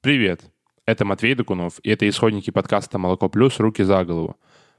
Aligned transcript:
Привет! 0.00 0.42
Это 0.86 1.04
Матвей 1.04 1.34
Докунов, 1.34 1.80
и 1.82 1.90
это 1.90 2.08
исходники 2.08 2.52
подкаста 2.52 2.98
«Молоко 2.98 3.28
плюс. 3.28 3.58
Руки 3.58 3.82
за 3.82 4.04
голову». 4.04 4.36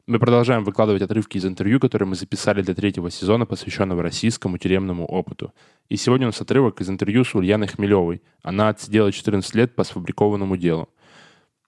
Мы 0.07 0.17
продолжаем 0.17 0.63
выкладывать 0.63 1.01
отрывки 1.01 1.35
из 1.35 1.45
интервью, 1.45 1.81
которые 1.81 2.07
мы 2.07 2.15
записали 2.15 2.61
для 2.61 2.73
третьего 2.73 3.11
сезона, 3.11 3.45
посвященного 3.45 4.01
российскому 4.01 4.58
тюремному 4.58 5.05
опыту. 5.05 5.53
И 5.90 5.97
сегодня 5.97 6.27
у 6.27 6.29
нас 6.29 6.40
отрывок 6.40 6.79
из 6.79 6.90
интервью 6.90 7.25
с 7.25 7.35
Ульяной 7.35 7.67
Хмелевой. 7.67 8.21
Она 8.43 8.70
отсидела 8.70 9.11
14 9.11 9.55
лет 9.55 9.75
по 9.75 9.84
сфабрикованному 9.84 10.55
делу. 10.55 10.88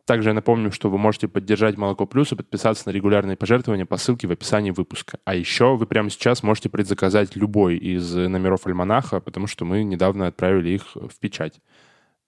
Также 0.05 0.29
я 0.29 0.33
напомню, 0.33 0.71
что 0.71 0.89
вы 0.89 0.97
можете 0.97 1.27
поддержать 1.27 1.75
Молоко 1.75 2.05
Плюс 2.05 2.31
и 2.31 2.37
подписаться 2.37 2.87
на 2.87 2.93
регулярные 2.93 3.35
пожертвования 3.35 3.85
по 3.85 3.97
ссылке 3.97 4.27
в 4.27 4.31
описании 4.31 4.71
выпуска. 4.71 5.19
А 5.25 5.35
еще 5.35 5.75
вы 5.75 5.87
прямо 5.87 6.09
сейчас 6.09 6.41
можете 6.41 6.69
предзаказать 6.69 7.35
любой 7.35 7.75
из 7.75 8.15
номеров 8.15 8.65
Альманаха, 8.65 9.19
потому 9.19 9.47
что 9.47 9.65
мы 9.65 9.83
недавно 9.83 10.27
отправили 10.27 10.69
их 10.69 10.95
в 10.95 11.19
печать. 11.19 11.59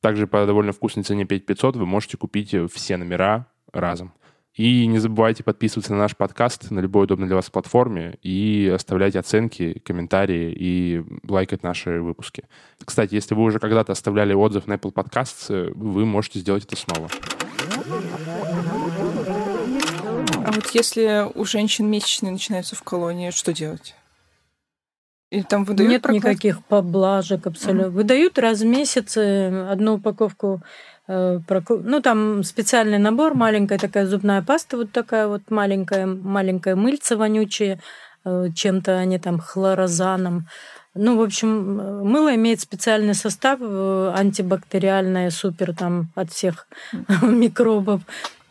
Также 0.03 0.27
по 0.27 0.45
довольно 0.45 0.73
вкусной 0.73 1.05
цене 1.05 1.23
5500 1.23 1.77
вы 1.77 1.85
можете 1.85 2.17
купить 2.17 2.53
все 2.73 2.97
номера 2.97 3.47
разом. 3.71 4.11
И 4.53 4.85
не 4.85 4.99
забывайте 4.99 5.45
подписываться 5.45 5.93
на 5.93 5.99
наш 5.99 6.17
подкаст 6.17 6.71
на 6.71 6.81
любой 6.81 7.05
удобной 7.05 7.27
для 7.27 7.37
вас 7.37 7.49
платформе 7.49 8.19
и 8.21 8.69
оставлять 8.75 9.15
оценки, 9.15 9.79
комментарии 9.79 10.53
и 10.59 11.03
лайкать 11.25 11.63
наши 11.63 12.01
выпуски. 12.01 12.43
Кстати, 12.83 13.15
если 13.15 13.33
вы 13.33 13.43
уже 13.43 13.59
когда-то 13.59 13.93
оставляли 13.93 14.33
отзыв 14.33 14.67
на 14.67 14.73
Apple 14.73 14.91
Podcasts, 14.91 15.71
вы 15.73 16.05
можете 16.05 16.39
сделать 16.39 16.65
это 16.65 16.75
снова. 16.75 17.07
А 20.45 20.51
вот 20.51 20.69
если 20.73 21.31
у 21.33 21.45
женщин 21.45 21.89
месячные 21.89 22.33
начинаются 22.33 22.75
в 22.75 22.83
колонии, 22.83 23.31
что 23.31 23.53
делать? 23.53 23.95
И 25.33 25.41
там 25.41 25.63
выдают 25.63 25.91
Нет 25.91 26.01
прокладки? 26.03 26.27
никаких 26.27 26.63
поблажек 26.65 27.47
абсолютно. 27.47 27.87
Mm-hmm. 27.87 27.89
Выдают 27.89 28.37
раз 28.37 28.59
в 28.61 28.65
месяц 28.65 29.17
э, 29.17 29.67
одну 29.71 29.95
упаковку 29.95 30.61
э, 31.07 31.39
ну, 31.69 32.01
там 32.01 32.43
специальный 32.43 32.99
набор, 32.99 33.33
маленькая 33.33 33.79
такая 33.79 34.05
зубная 34.05 34.43
паста, 34.43 34.77
вот 34.77 34.91
такая 34.91 35.27
вот 35.27 35.41
маленькая, 35.49 36.05
маленькая 36.05 36.75
мыльца 36.75 37.15
вонючая, 37.15 37.79
э, 38.25 38.49
чем-то 38.53 38.99
они 38.99 39.17
там 39.17 39.39
хлорозаном. 39.39 40.45
Ну, 40.95 41.17
в 41.17 41.21
общем, 41.21 42.05
мыло 42.05 42.35
имеет 42.35 42.61
специальный 42.61 43.15
состав, 43.15 43.59
антибактериальное, 43.61 45.31
супер 45.31 45.75
там 45.75 46.09
от 46.13 46.31
всех 46.31 46.67
микробов. 47.23 48.01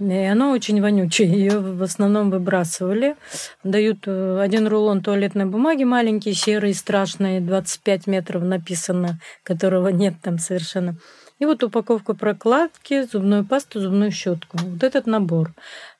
И 0.00 0.24
оно 0.24 0.50
очень 0.50 0.82
вонючее. 0.82 1.28
Ее 1.28 1.60
в 1.60 1.82
основном 1.82 2.30
выбрасывали. 2.30 3.14
Дают 3.62 3.98
э, 4.06 4.40
один 4.40 4.66
рулон 4.66 5.00
туалетной 5.00 5.44
бумаги 5.44 5.84
маленький, 5.84 6.34
серый, 6.34 6.74
страшный, 6.74 7.38
25 7.38 8.08
метров 8.08 8.42
написано, 8.42 9.20
которого 9.44 9.88
нет 9.88 10.14
там 10.20 10.38
совершенно. 10.38 10.96
И 11.38 11.44
вот 11.44 11.62
упаковка 11.62 12.14
прокладки, 12.14 13.02
зубную 13.02 13.44
пасту, 13.44 13.80
зубную 13.80 14.10
щетку. 14.10 14.58
Вот 14.58 14.82
этот 14.82 15.06
набор. 15.06 15.52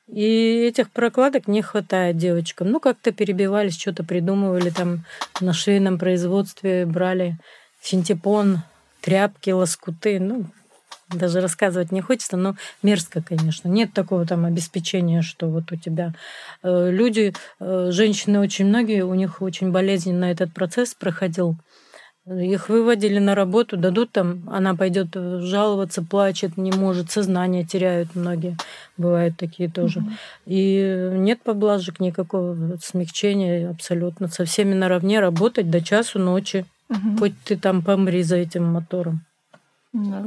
И 0.09 0.65
этих 0.67 0.91
прокладок 0.91 1.49
не 1.49 1.63
хватает 1.63 2.17
девочкам. 2.17 2.71
Ну, 2.71 2.81
как-то 2.81 3.13
перебивались, 3.13 3.79
что-то 3.79 4.05
придумывали 4.05 4.71
там 4.71 5.05
на 5.41 5.53
швейном 5.53 5.99
производстве, 5.99 6.87
брали 6.87 7.39
синтепон, 7.81 8.63
тряпки, 9.01 9.51
лоскуты. 9.51 10.19
Ну, 10.19 10.47
даже 11.09 11.41
рассказывать 11.41 11.93
не 11.93 12.01
хочется, 12.01 12.37
но 12.37 12.57
мерзко, 12.83 13.23
конечно. 13.23 13.69
Нет 13.69 13.93
такого 13.93 14.27
там 14.27 14.45
обеспечения, 14.45 15.23
что 15.23 15.49
вот 15.49 15.71
у 15.73 15.77
тебя 15.77 16.15
э, 16.63 16.91
люди, 16.91 17.35
э, 17.61 17.89
женщины 17.91 18.41
очень 18.41 18.67
многие, 18.67 19.05
у 19.05 19.15
них 19.15 19.43
очень 19.43 19.71
болезненно 19.71 20.27
этот 20.27 20.53
процесс 20.53 20.95
проходил. 20.95 21.57
Их 22.25 22.69
выводили 22.69 23.19
на 23.19 23.35
работу, 23.35 23.77
дадут 23.77 24.13
там, 24.13 24.49
она 24.49 24.77
пойдет 24.77 25.09
жаловаться, 25.15 26.03
плачет, 26.03 26.57
не 26.57 26.71
может, 26.71 27.11
сознание 27.11 27.65
теряют 27.65 28.15
многие, 28.15 28.57
бывают 28.97 29.37
такие 29.37 29.69
тоже. 29.69 30.01
Угу. 30.01 30.11
И 30.47 31.11
нет 31.15 31.43
поблажек, 31.43 31.99
никакого 31.99 32.77
смягчения 32.81 33.69
абсолютно. 33.69 34.29
Со 34.29 34.45
всеми 34.45 34.73
наравне 34.73 35.19
работать 35.19 35.69
до 35.69 35.81
часу 35.81 36.21
ночи, 36.21 36.65
угу. 36.89 37.17
хоть 37.19 37.35
ты 37.45 37.57
там 37.57 37.83
помри 37.83 38.23
за 38.23 38.37
этим 38.37 38.65
мотором. 38.65 39.25
Да 39.93 40.25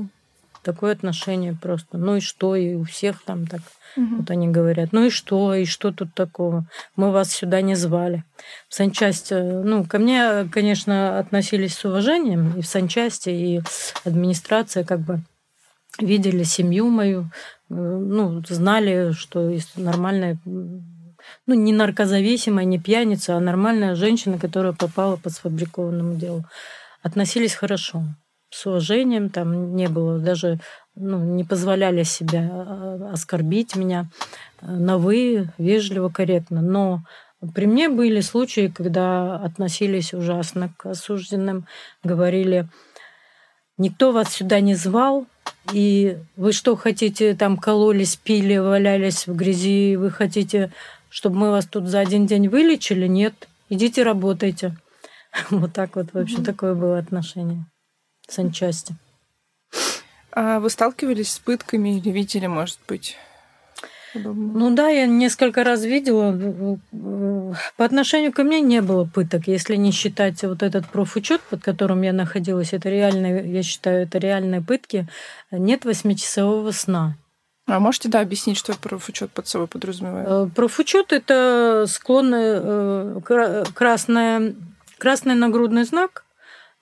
такое 0.65 0.93
отношение 0.93 1.53
просто. 1.53 1.97
Ну 1.97 2.17
и 2.17 2.19
что, 2.19 2.55
и 2.55 2.73
у 2.73 2.83
всех 2.83 3.23
там 3.23 3.47
так. 3.47 3.61
Угу. 3.95 4.15
Вот 4.17 4.31
они 4.31 4.49
говорят, 4.49 4.89
ну 4.91 5.05
и 5.05 5.09
что, 5.09 5.53
и 5.53 5.65
что 5.65 5.91
тут 5.91 6.13
такого? 6.13 6.65
Мы 6.97 7.11
вас 7.11 7.31
сюда 7.31 7.61
не 7.61 7.75
звали. 7.75 8.25
В 8.67 8.75
санчасть, 8.75 9.31
э, 9.31 9.61
ну, 9.63 9.85
ко 9.85 9.99
мне, 9.99 10.49
конечно, 10.51 11.19
относились 11.19 11.75
с 11.75 11.85
уважением 11.85 12.57
и 12.57 12.61
в 12.61 12.67
санчасти, 12.67 13.29
и 13.29 13.61
администрация 14.03 14.83
как 14.83 14.99
бы 14.99 15.21
видели 15.99 16.43
семью 16.43 16.89
мою, 16.89 17.29
э, 17.69 17.73
ну, 17.73 18.43
знали, 18.49 19.11
что 19.11 19.55
нормальная 19.77 20.37
ну, 21.47 21.55
не 21.55 21.73
наркозависимая, 21.73 22.65
не 22.65 22.79
пьяница, 22.79 23.35
а 23.35 23.39
нормальная 23.39 23.95
женщина, 23.95 24.37
которая 24.37 24.73
попала 24.73 25.15
по 25.15 25.29
сфабрикованному 25.29 26.15
делу. 26.15 26.43
Относились 27.01 27.53
хорошо 27.55 28.03
с 28.49 28.65
уважением, 28.65 29.29
там 29.29 29.75
не 29.75 29.87
было 29.87 30.19
даже, 30.19 30.59
ну, 30.95 31.19
не 31.19 31.43
позволяли 31.43 32.03
себе 32.03 32.49
а, 32.51 33.11
оскорбить 33.13 33.75
меня 33.75 34.07
на 34.61 34.97
«вы», 34.97 35.49
вежливо, 35.57 36.09
корректно. 36.09 36.61
Но 36.61 37.01
при 37.53 37.65
мне 37.65 37.89
были 37.89 38.21
случаи, 38.21 38.71
когда 38.73 39.35
относились 39.35 40.13
ужасно 40.13 40.73
к 40.77 40.85
осужденным, 40.85 41.67
говорили, 42.03 42.67
никто 43.77 44.11
вас 44.11 44.29
сюда 44.33 44.59
не 44.61 44.75
звал, 44.75 45.25
и 45.73 46.17
вы 46.35 46.53
что 46.53 46.75
хотите, 46.75 47.35
там 47.35 47.57
кололись, 47.57 48.15
пили, 48.15 48.57
валялись 48.57 49.27
в 49.27 49.35
грязи, 49.35 49.95
вы 49.95 50.09
хотите, 50.11 50.71
чтобы 51.09 51.37
мы 51.37 51.51
вас 51.51 51.65
тут 51.65 51.87
за 51.87 51.99
один 51.99 52.25
день 52.25 52.47
вылечили? 52.47 53.07
Нет, 53.07 53.47
идите 53.69 54.03
работайте. 54.03 54.77
Вот 55.49 55.73
так 55.73 55.97
вот, 55.97 56.13
в 56.13 56.17
общем, 56.17 56.39
mm-hmm. 56.39 56.45
такое 56.45 56.75
было 56.75 56.97
отношение 56.97 57.65
санчасти. 58.27 58.95
А 60.31 60.59
вы 60.59 60.69
сталкивались 60.69 61.31
с 61.33 61.39
пытками 61.39 61.97
или 61.97 62.09
видели, 62.09 62.47
может 62.47 62.79
быть? 62.87 63.17
Ну 64.13 64.73
да, 64.73 64.89
я 64.89 65.07
несколько 65.07 65.63
раз 65.63 65.83
видела. 65.83 66.79
По 67.77 67.85
отношению 67.85 68.31
ко 68.31 68.43
мне 68.43 68.61
не 68.61 68.81
было 68.81 69.05
пыток, 69.05 69.47
если 69.47 69.75
не 69.75 69.91
считать 69.91 70.41
вот 70.43 70.63
этот 70.63 70.87
профучет, 70.87 71.41
под 71.41 71.63
которым 71.63 72.01
я 72.01 72.13
находилась. 72.13 72.73
Это 72.73 72.89
реальные, 72.89 73.51
я 73.51 73.63
считаю, 73.63 74.03
это 74.03 74.17
реальные 74.17 74.61
пытки. 74.61 75.07
Нет 75.51 75.85
восьмичасового 75.85 76.71
сна. 76.71 77.17
А 77.67 77.79
можете, 77.79 78.09
да, 78.09 78.19
объяснить, 78.19 78.57
что 78.57 78.75
профучет 78.75 79.31
под 79.31 79.47
собой 79.47 79.67
подразумевает? 79.67 80.27
Э, 80.29 80.47
профучет– 80.53 81.07
это 81.11 81.85
склонный 81.87 82.59
э, 82.61 83.19
красная, 83.73 84.53
красный 84.99 85.33
нагрудный 85.33 85.83
знак, 85.83 86.24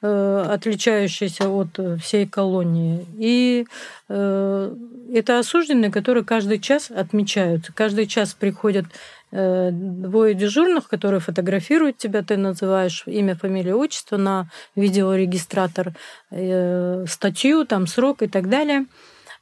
отличающийся 0.06 1.48
от 1.50 1.80
э, 1.80 1.96
всей 1.96 2.28
колонии. 2.28 3.06
И 3.18 3.66
э, 4.10 4.76
это 5.14 5.40
осужденные, 5.40 5.92
которые 5.92 6.26
каждый 6.26 6.60
час 6.60 6.92
отмечаются. 6.92 7.72
Каждый 7.74 8.08
час 8.08 8.34
приходят 8.34 8.86
двое 9.32 10.36
дежурных, 10.36 10.88
которые 10.88 11.20
фотографируют 11.20 11.98
тебя, 11.98 12.22
ты 12.22 12.38
называешь 12.38 13.02
имя, 13.08 13.36
фамилию, 13.36 13.80
отчество 13.80 14.16
на 14.18 14.48
видеорегистратор, 14.76 15.94
статью, 16.30 17.66
там 17.66 17.88
срок 17.88 18.22
и 18.22 18.28
так 18.28 18.48
далее. 18.48 18.86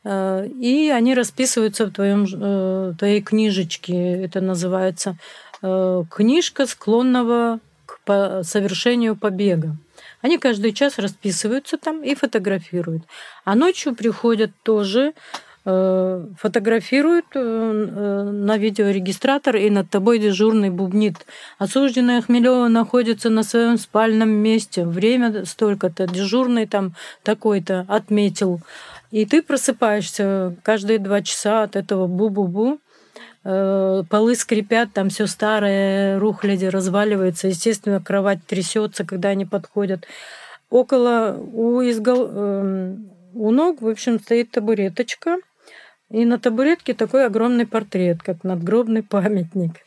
И 0.05 0.93
они 0.95 1.13
расписываются 1.13 1.87
в 1.87 1.91
твоем, 1.91 2.95
твоей 2.95 3.21
книжечке. 3.21 4.23
Это 4.23 4.39
называется 4.39 5.17
книжка 5.61 6.67
склонного 6.67 7.59
к 7.85 8.43
совершению 8.43 9.17
побега. 9.17 9.75
Они 10.21 10.37
каждый 10.37 10.73
час 10.73 10.99
расписываются 10.99 11.77
там 11.77 12.03
и 12.03 12.15
фотографируют. 12.15 13.03
А 13.43 13.55
ночью 13.55 13.95
приходят 13.95 14.51
тоже 14.63 15.13
э, 15.65 16.25
фотографируют 16.37 17.25
э, 17.33 17.39
э, 17.39 18.23
на 18.31 18.57
видеорегистратор, 18.57 19.55
и 19.55 19.69
над 19.69 19.89
тобой 19.89 20.19
дежурный 20.19 20.69
бубнит. 20.69 21.25
Осужденная 21.57 22.21
Хмелева 22.21 22.67
находится 22.67 23.29
на 23.29 23.43
своем 23.43 23.77
спальном 23.77 24.29
месте. 24.29 24.85
Время 24.85 25.45
столько-то. 25.45 26.07
Дежурный 26.07 26.67
там 26.67 26.95
такой-то 27.23 27.85
отметил. 27.87 28.61
И 29.11 29.25
ты 29.25 29.41
просыпаешься 29.41 30.55
каждые 30.63 30.99
два 30.99 31.21
часа 31.21 31.63
от 31.63 31.75
этого 31.75 32.07
бу-бу-бу. 32.07 32.79
Э, 33.43 34.03
полы 34.09 34.35
скрипят, 34.35 34.93
там 34.93 35.09
все 35.09 35.25
старое, 35.25 36.19
рухляди 36.19 36.65
разваливается, 36.65 37.47
естественно, 37.47 37.99
кровать 37.99 38.45
трясется, 38.45 39.03
когда 39.03 39.29
они 39.29 39.45
подходят. 39.45 40.05
Около 40.69 41.37
у, 41.37 41.81
изгол... 41.81 42.29
Эм, 42.31 43.11
у 43.33 43.51
ног, 43.51 43.81
в 43.81 43.87
общем, 43.87 44.19
стоит 44.19 44.51
табуреточка, 44.51 45.37
и 46.09 46.25
на 46.25 46.37
табуретке 46.37 46.93
такой 46.93 47.25
огромный 47.25 47.65
портрет, 47.65 48.21
как 48.21 48.43
надгробный 48.43 49.01
памятник. 49.01 49.77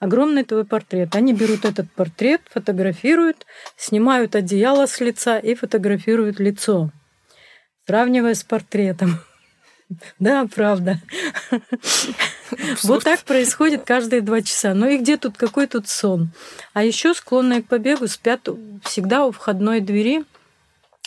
Огромный 0.00 0.44
твой 0.44 0.64
портрет. 0.64 1.14
Они 1.14 1.32
берут 1.32 1.64
этот 1.64 1.90
портрет, 1.92 2.40
фотографируют, 2.50 3.46
снимают 3.76 4.34
одеяло 4.34 4.86
с 4.86 5.00
лица 5.00 5.38
и 5.38 5.54
фотографируют 5.54 6.40
лицо, 6.40 6.90
сравнивая 7.86 8.34
с 8.34 8.42
портретом. 8.42 9.20
Да, 10.18 10.48
правда. 10.52 10.98
Вот 12.82 13.04
так 13.04 13.20
происходит 13.20 13.84
каждые 13.84 14.22
два 14.22 14.42
часа. 14.42 14.74
Ну 14.74 14.88
и 14.88 14.98
где 14.98 15.16
тут, 15.16 15.36
какой 15.36 15.66
тут 15.66 15.88
сон? 15.88 16.30
А 16.72 16.84
еще 16.84 17.14
склонные 17.14 17.62
к 17.62 17.66
побегу 17.66 18.06
спят 18.08 18.48
всегда 18.82 19.26
у 19.26 19.32
входной 19.32 19.80
двери, 19.80 20.24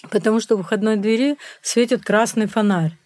потому 0.10 0.40
что 0.40 0.56
у 0.56 0.64
входной 0.64 0.98
двери 0.98 1.38
светит 1.62 2.04
красный 2.04 2.48
фонарь, 2.48 2.98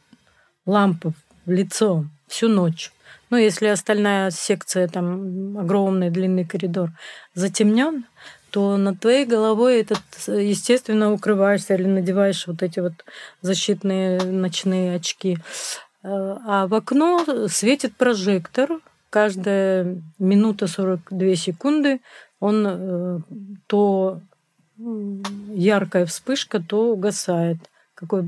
лампа 0.66 1.14
в 1.46 1.52
лицо 1.52 2.06
всю 2.28 2.48
ночь. 2.48 2.92
Ну, 3.30 3.38
если 3.38 3.68
остальная 3.68 4.30
секция, 4.30 4.88
там 4.90 5.58
огромный 5.58 6.10
длинный 6.10 6.46
коридор, 6.46 6.90
затемнен, 7.34 8.06
то 8.50 8.76
над 8.76 9.00
твоей 9.00 9.26
головой 9.26 9.80
этот, 9.80 10.02
естественно, 10.28 11.14
укрываешься 11.14 11.76
или 11.76 11.86
надеваешь 11.86 12.46
вот 12.48 12.62
эти 12.62 12.82
вот 12.82 12.94
защитные 13.42 14.22
ночные 14.22 14.96
очки. 14.96 15.38
А 16.04 16.68
в 16.68 16.74
окно 16.74 17.48
светит 17.48 17.96
прожектор. 17.96 18.80
Каждая 19.10 20.02
минута 20.20 20.68
42 20.68 21.36
секунды 21.36 22.00
он 22.40 22.66
э, 22.68 23.20
то 23.68 24.22
яркая 24.78 26.06
вспышка, 26.06 26.60
то 26.60 26.94
угасает. 26.94 27.58
Какой 27.94 28.28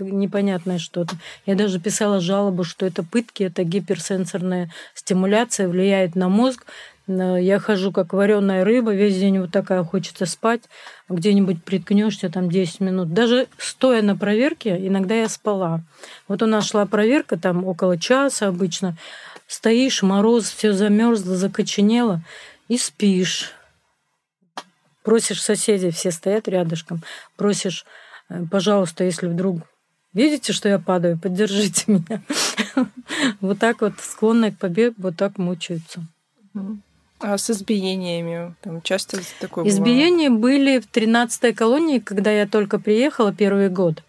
непонятное 0.00 0.78
что-то. 0.78 1.16
Я 1.46 1.54
даже 1.54 1.78
писала 1.78 2.20
жалобу, 2.20 2.64
что 2.64 2.86
это 2.86 3.02
пытки, 3.02 3.42
это 3.42 3.64
гиперсенсорная 3.64 4.70
стимуляция, 4.94 5.68
влияет 5.68 6.14
на 6.14 6.28
мозг. 6.28 6.64
Я 7.06 7.58
хожу 7.58 7.92
как 7.92 8.14
вареная 8.14 8.64
рыба, 8.64 8.94
весь 8.94 9.18
день 9.18 9.38
вот 9.38 9.52
такая 9.52 9.84
хочется 9.84 10.24
спать, 10.24 10.62
где-нибудь 11.10 11.62
приткнешься 11.62 12.30
там 12.30 12.50
10 12.50 12.80
минут. 12.80 13.12
Даже 13.12 13.46
стоя 13.58 14.00
на 14.00 14.16
проверке, 14.16 14.74
иногда 14.86 15.14
я 15.14 15.28
спала. 15.28 15.82
Вот 16.28 16.42
у 16.42 16.46
нас 16.46 16.66
шла 16.66 16.86
проверка, 16.86 17.38
там 17.38 17.66
около 17.66 17.98
часа 17.98 18.48
обычно. 18.48 18.96
Стоишь, 19.46 20.02
мороз, 20.02 20.48
все 20.48 20.72
замерзло, 20.72 21.36
закоченело, 21.36 22.22
и 22.68 22.78
спишь. 22.78 23.52
Просишь 25.02 25.42
соседей, 25.42 25.90
все 25.90 26.10
стоят 26.10 26.48
рядышком, 26.48 27.02
просишь, 27.36 27.84
«Э, 28.30 28.42
пожалуйста, 28.50 29.04
если 29.04 29.26
вдруг 29.26 29.58
видите, 30.14 30.54
что 30.54 30.70
я 30.70 30.78
падаю, 30.78 31.18
поддержите 31.18 31.84
меня. 31.88 32.22
Вот 33.42 33.58
так 33.58 33.82
вот 33.82 33.92
склонные 34.00 34.52
к 34.52 34.58
побегу, 34.58 34.94
вот 34.96 35.16
так 35.16 35.36
мучаются. 35.36 36.02
А 37.20 37.38
с 37.38 37.50
избиениями? 37.50 38.54
Там 38.60 38.82
часто 38.82 39.18
такое 39.40 39.66
Избиения 39.66 40.28
бывало? 40.28 40.42
были 40.42 40.78
в 40.78 40.90
13-й 40.90 41.54
колонии, 41.54 41.98
когда 41.98 42.30
я 42.30 42.46
только 42.46 42.78
приехала 42.78 43.32
первый 43.32 43.68
год. 43.68 44.02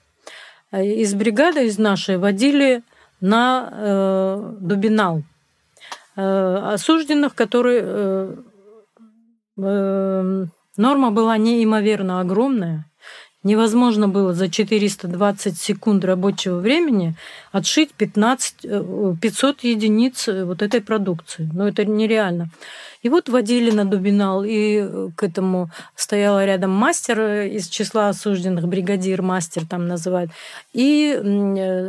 Э, 0.72 0.86
из 0.86 1.14
бригады, 1.14 1.68
из 1.68 1.78
нашей, 1.78 2.18
водили 2.18 2.84
на 3.22 3.70
э, 3.72 4.54
Дубинал. 4.60 5.24
Э, 6.16 6.74
осужденных, 6.74 7.36
которые... 7.36 7.82
Э, 7.84 8.36
э, 9.58 10.46
норма 10.78 11.12
была 11.12 11.38
неимоверно 11.38 12.20
огромная. 12.20 12.86
Невозможно 13.46 14.08
было 14.08 14.34
за 14.34 14.50
420 14.50 15.56
секунд 15.56 16.04
рабочего 16.04 16.58
времени 16.58 17.14
отшить 17.52 17.94
15, 17.94 18.66
500 19.22 19.64
э, 19.64 19.68
единиц 19.68 20.28
э, 20.28 20.46
вот 20.46 20.64
этой 20.64 20.82
продукции. 20.82 21.48
Но 21.54 21.68
это 21.68 21.86
нереально. 21.86 22.50
И 23.06 23.10
вот 23.10 23.30
водили 23.30 23.70
на 23.70 23.86
Дубинал, 23.86 24.44
и 24.44 24.80
э, 24.80 25.10
к 25.16 25.22
этому 25.22 25.70
стояла 25.96 26.44
рядом 26.44 26.72
мастер 26.72 27.44
из 27.44 27.68
числа 27.68 28.10
осужденных, 28.10 28.68
бригадир, 28.68 29.22
мастер 29.22 29.64
там 29.68 29.88
называют. 29.88 30.32
И 30.74 31.16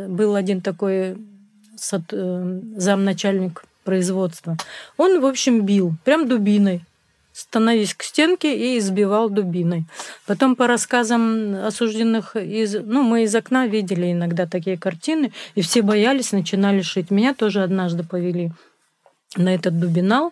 был 0.09 0.35
один 0.35 0.61
такой 0.61 1.17
замначальник 1.79 3.65
производства. 3.83 4.57
Он, 4.97 5.19
в 5.19 5.25
общем, 5.25 5.65
бил, 5.65 5.93
прям 6.03 6.27
дубиной 6.27 6.83
становись 7.33 7.95
к 7.95 8.03
стенке 8.03 8.55
и 8.55 8.77
избивал 8.77 9.31
дубиной. 9.31 9.85
Потом 10.27 10.55
по 10.55 10.67
рассказам 10.67 11.55
осужденных, 11.65 12.35
из, 12.35 12.75
ну, 12.75 13.01
мы 13.01 13.23
из 13.23 13.33
окна 13.33 13.65
видели 13.65 14.11
иногда 14.11 14.45
такие 14.45 14.77
картины, 14.77 15.31
и 15.55 15.61
все 15.61 15.81
боялись, 15.81 16.31
начинали 16.31 16.83
шить. 16.83 17.09
Меня 17.09 17.33
тоже 17.33 17.63
однажды 17.63 18.03
повели 18.03 18.51
на 19.35 19.55
этот 19.55 19.79
дубинал. 19.79 20.31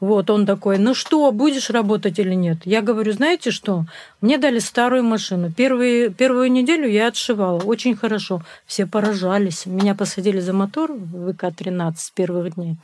Вот, 0.00 0.30
он 0.30 0.46
такой, 0.46 0.78
ну 0.78 0.94
что, 0.94 1.30
будешь 1.30 1.68
работать 1.68 2.18
или 2.18 2.32
нет? 2.32 2.58
Я 2.64 2.80
говорю, 2.80 3.12
знаете 3.12 3.50
что, 3.50 3.84
мне 4.22 4.38
дали 4.38 4.58
старую 4.58 5.04
машину. 5.04 5.52
Первые, 5.52 6.08
первую 6.08 6.50
неделю 6.50 6.88
я 6.88 7.08
отшивала, 7.08 7.60
очень 7.60 7.94
хорошо. 7.94 8.42
Все 8.64 8.86
поражались. 8.86 9.66
Меня 9.66 9.94
посадили 9.94 10.40
за 10.40 10.54
мотор 10.54 10.90
в 10.92 11.30
ВК-13 11.30 11.92
с 11.98 12.10
первых 12.12 12.54
дней. 12.54 12.76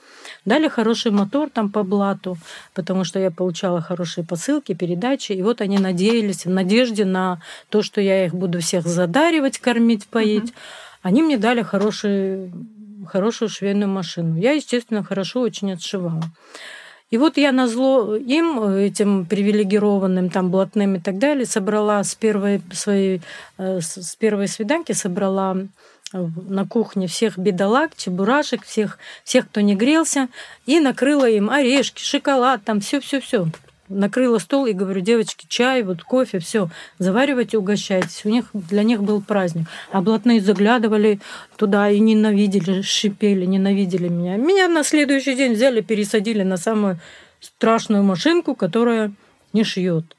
Дали 0.45 0.69
хороший 0.69 1.11
мотор 1.11 1.49
там 1.49 1.71
по 1.71 1.83
блату, 1.85 2.37
потому 2.75 3.05
что 3.05 3.19
я 3.19 3.31
получала 3.31 3.81
хорошие 3.81 4.25
посылки, 4.25 4.75
передачи. 4.75 5.33
И 5.33 5.43
вот 5.43 5.63
они 5.63 5.79
надеялись, 5.79 6.45
в 6.45 6.51
надежде 6.51 7.07
на 7.07 7.41
то, 7.71 7.83
что 7.83 8.03
я 8.03 8.27
их 8.27 8.35
буду 8.35 8.61
всех 8.61 8.87
задаривать, 8.87 9.59
кормить, 9.59 10.07
поить. 10.07 10.51
Mm-hmm. 10.51 11.01
Они 11.01 11.23
мне 11.23 11.39
дали 11.39 11.63
хороший, 11.63 12.53
хорошую 13.07 13.49
швейную 13.49 13.89
машину. 13.89 14.37
Я, 14.37 14.53
естественно, 14.53 15.03
хорошо 15.03 15.41
очень 15.41 15.73
отшивала. 15.73 16.23
И 17.11 17.19
вот 17.19 17.37
я 17.37 17.53
на 17.53 17.69
зло 17.69 18.17
им, 18.17 18.63
этим 18.63 19.27
привилегированным, 19.27 20.29
там, 20.29 20.51
блатным 20.51 20.97
и 20.97 21.01
так 21.01 21.19
далее, 21.19 21.47
собрала 21.47 22.03
с 22.03 22.15
первой 22.15 22.61
своей, 22.73 23.23
э, 23.59 23.81
с 23.81 24.17
первой 24.17 24.49
свиданки, 24.49 24.93
собрала 24.93 25.57
э, 26.13 26.27
на 26.49 26.67
кухне 26.67 27.07
всех 27.07 27.39
бедолаг, 27.39 27.95
чебурашек, 27.97 28.65
всех, 28.65 28.99
всех, 29.23 29.47
кто 29.49 29.61
не 29.61 29.77
грелся, 29.77 30.29
и 30.67 30.81
накрыла 30.81 31.29
им 31.29 31.49
орешки, 31.49 32.03
шоколад, 32.03 32.65
там 32.65 32.81
все-все-все 32.81 33.47
накрыла 33.89 34.39
стол 34.39 34.67
и 34.67 34.73
говорю, 34.73 35.01
девочки, 35.01 35.47
чай, 35.49 35.83
вот 35.83 36.03
кофе, 36.03 36.39
все, 36.39 36.69
заваривайте, 36.99 37.59
угощайтесь. 37.59 38.23
У 38.25 38.29
них 38.29 38.47
для 38.53 38.83
них 38.83 39.03
был 39.03 39.21
праздник. 39.21 39.67
А 39.93 40.01
блатные 40.01 40.41
заглядывали 40.41 41.21
туда 41.57 41.91
и 41.91 41.99
ненавидели, 42.01 42.83
шипели, 42.83 43.45
ненавидели 43.45 44.09
меня. 44.09 44.37
Меня 44.37 44.69
на 44.69 44.85
следующий 44.85 45.35
день 45.35 45.55
взяли, 45.55 45.81
пересадили 45.81 46.43
на 46.43 46.57
самую 46.57 46.99
страшную 47.41 48.03
машинку, 48.03 48.55
которая 48.55 49.13
не 49.53 49.65
шьет. 49.65 50.17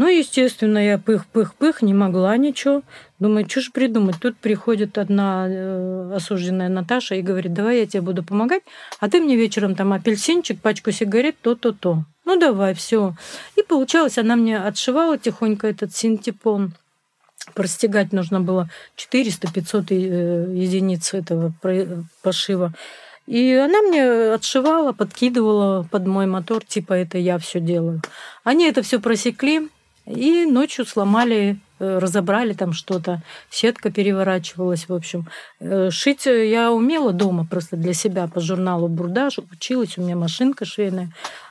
Ну, 0.00 0.08
естественно, 0.08 0.78
я 0.78 0.96
пых-пых-пых, 0.96 1.82
не 1.82 1.92
могла 1.92 2.34
ничего. 2.38 2.80
Думаю, 3.18 3.46
что 3.46 3.60
же 3.60 3.70
придумать? 3.70 4.16
Тут 4.18 4.34
приходит 4.38 4.96
одна 4.96 5.46
э, 5.46 6.12
осужденная 6.14 6.70
Наташа 6.70 7.16
и 7.16 7.20
говорит, 7.20 7.52
давай 7.52 7.80
я 7.80 7.86
тебе 7.86 8.00
буду 8.00 8.22
помогать, 8.22 8.62
а 8.98 9.10
ты 9.10 9.20
мне 9.20 9.36
вечером 9.36 9.74
там 9.74 9.92
апельсинчик, 9.92 10.58
пачку 10.58 10.90
сигарет, 10.90 11.36
то-то-то. 11.42 12.06
Ну, 12.30 12.38
давай, 12.38 12.74
все. 12.74 13.14
И 13.56 13.62
получалось, 13.64 14.16
она 14.16 14.36
мне 14.36 14.56
отшивала 14.56 15.18
тихонько 15.18 15.66
этот 15.66 15.96
синтепон. 15.96 16.74
Простегать 17.54 18.12
нужно 18.12 18.40
было 18.40 18.70
400-500 18.96 19.86
э, 19.90 20.54
единиц 20.54 21.12
этого 21.12 21.52
пошива. 22.22 22.72
И 23.26 23.52
она 23.52 23.82
мне 23.82 24.32
отшивала, 24.32 24.92
подкидывала 24.92 25.82
под 25.90 26.06
мой 26.06 26.26
мотор, 26.26 26.64
типа 26.64 26.92
это 26.92 27.18
я 27.18 27.36
все 27.38 27.58
делаю. 27.58 28.00
Они 28.44 28.68
это 28.68 28.82
все 28.82 29.00
просекли, 29.00 29.68
и 30.06 30.46
ночью 30.46 30.86
сломали, 30.86 31.58
э, 31.80 31.98
разобрали 31.98 32.52
там 32.52 32.72
что-то, 32.72 33.22
сетка 33.50 33.90
переворачивалась, 33.90 34.88
в 34.88 34.94
общем. 34.94 35.26
Э, 35.58 35.90
шить 35.90 36.26
я 36.26 36.70
умела 36.70 37.12
дома 37.12 37.44
просто 37.44 37.76
для 37.76 37.92
себя 37.92 38.28
по 38.28 38.38
журналу 38.38 38.86
Бурдаж, 38.86 39.38
училась, 39.50 39.98
у 39.98 40.02
меня 40.02 40.14
машинка 40.14 40.64
швейная. 40.64 41.10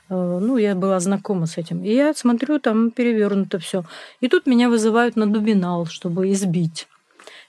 Э, 0.10 0.40
ну, 0.42 0.58
я 0.58 0.76
была 0.76 1.00
знакома 1.00 1.46
с 1.46 1.58
этим. 1.58 1.84
И 1.84 1.94
я 1.94 2.14
смотрю, 2.14 2.60
там 2.60 2.92
перевернуто 2.92 3.60
все. 3.60 3.84
И 4.22 4.28
тут 4.28 4.48
меня 4.48 4.70
вызывают 4.70 5.16
на 5.16 5.28
дубинал, 5.28 5.86
чтобы 5.86 6.32
избить. 6.32 6.88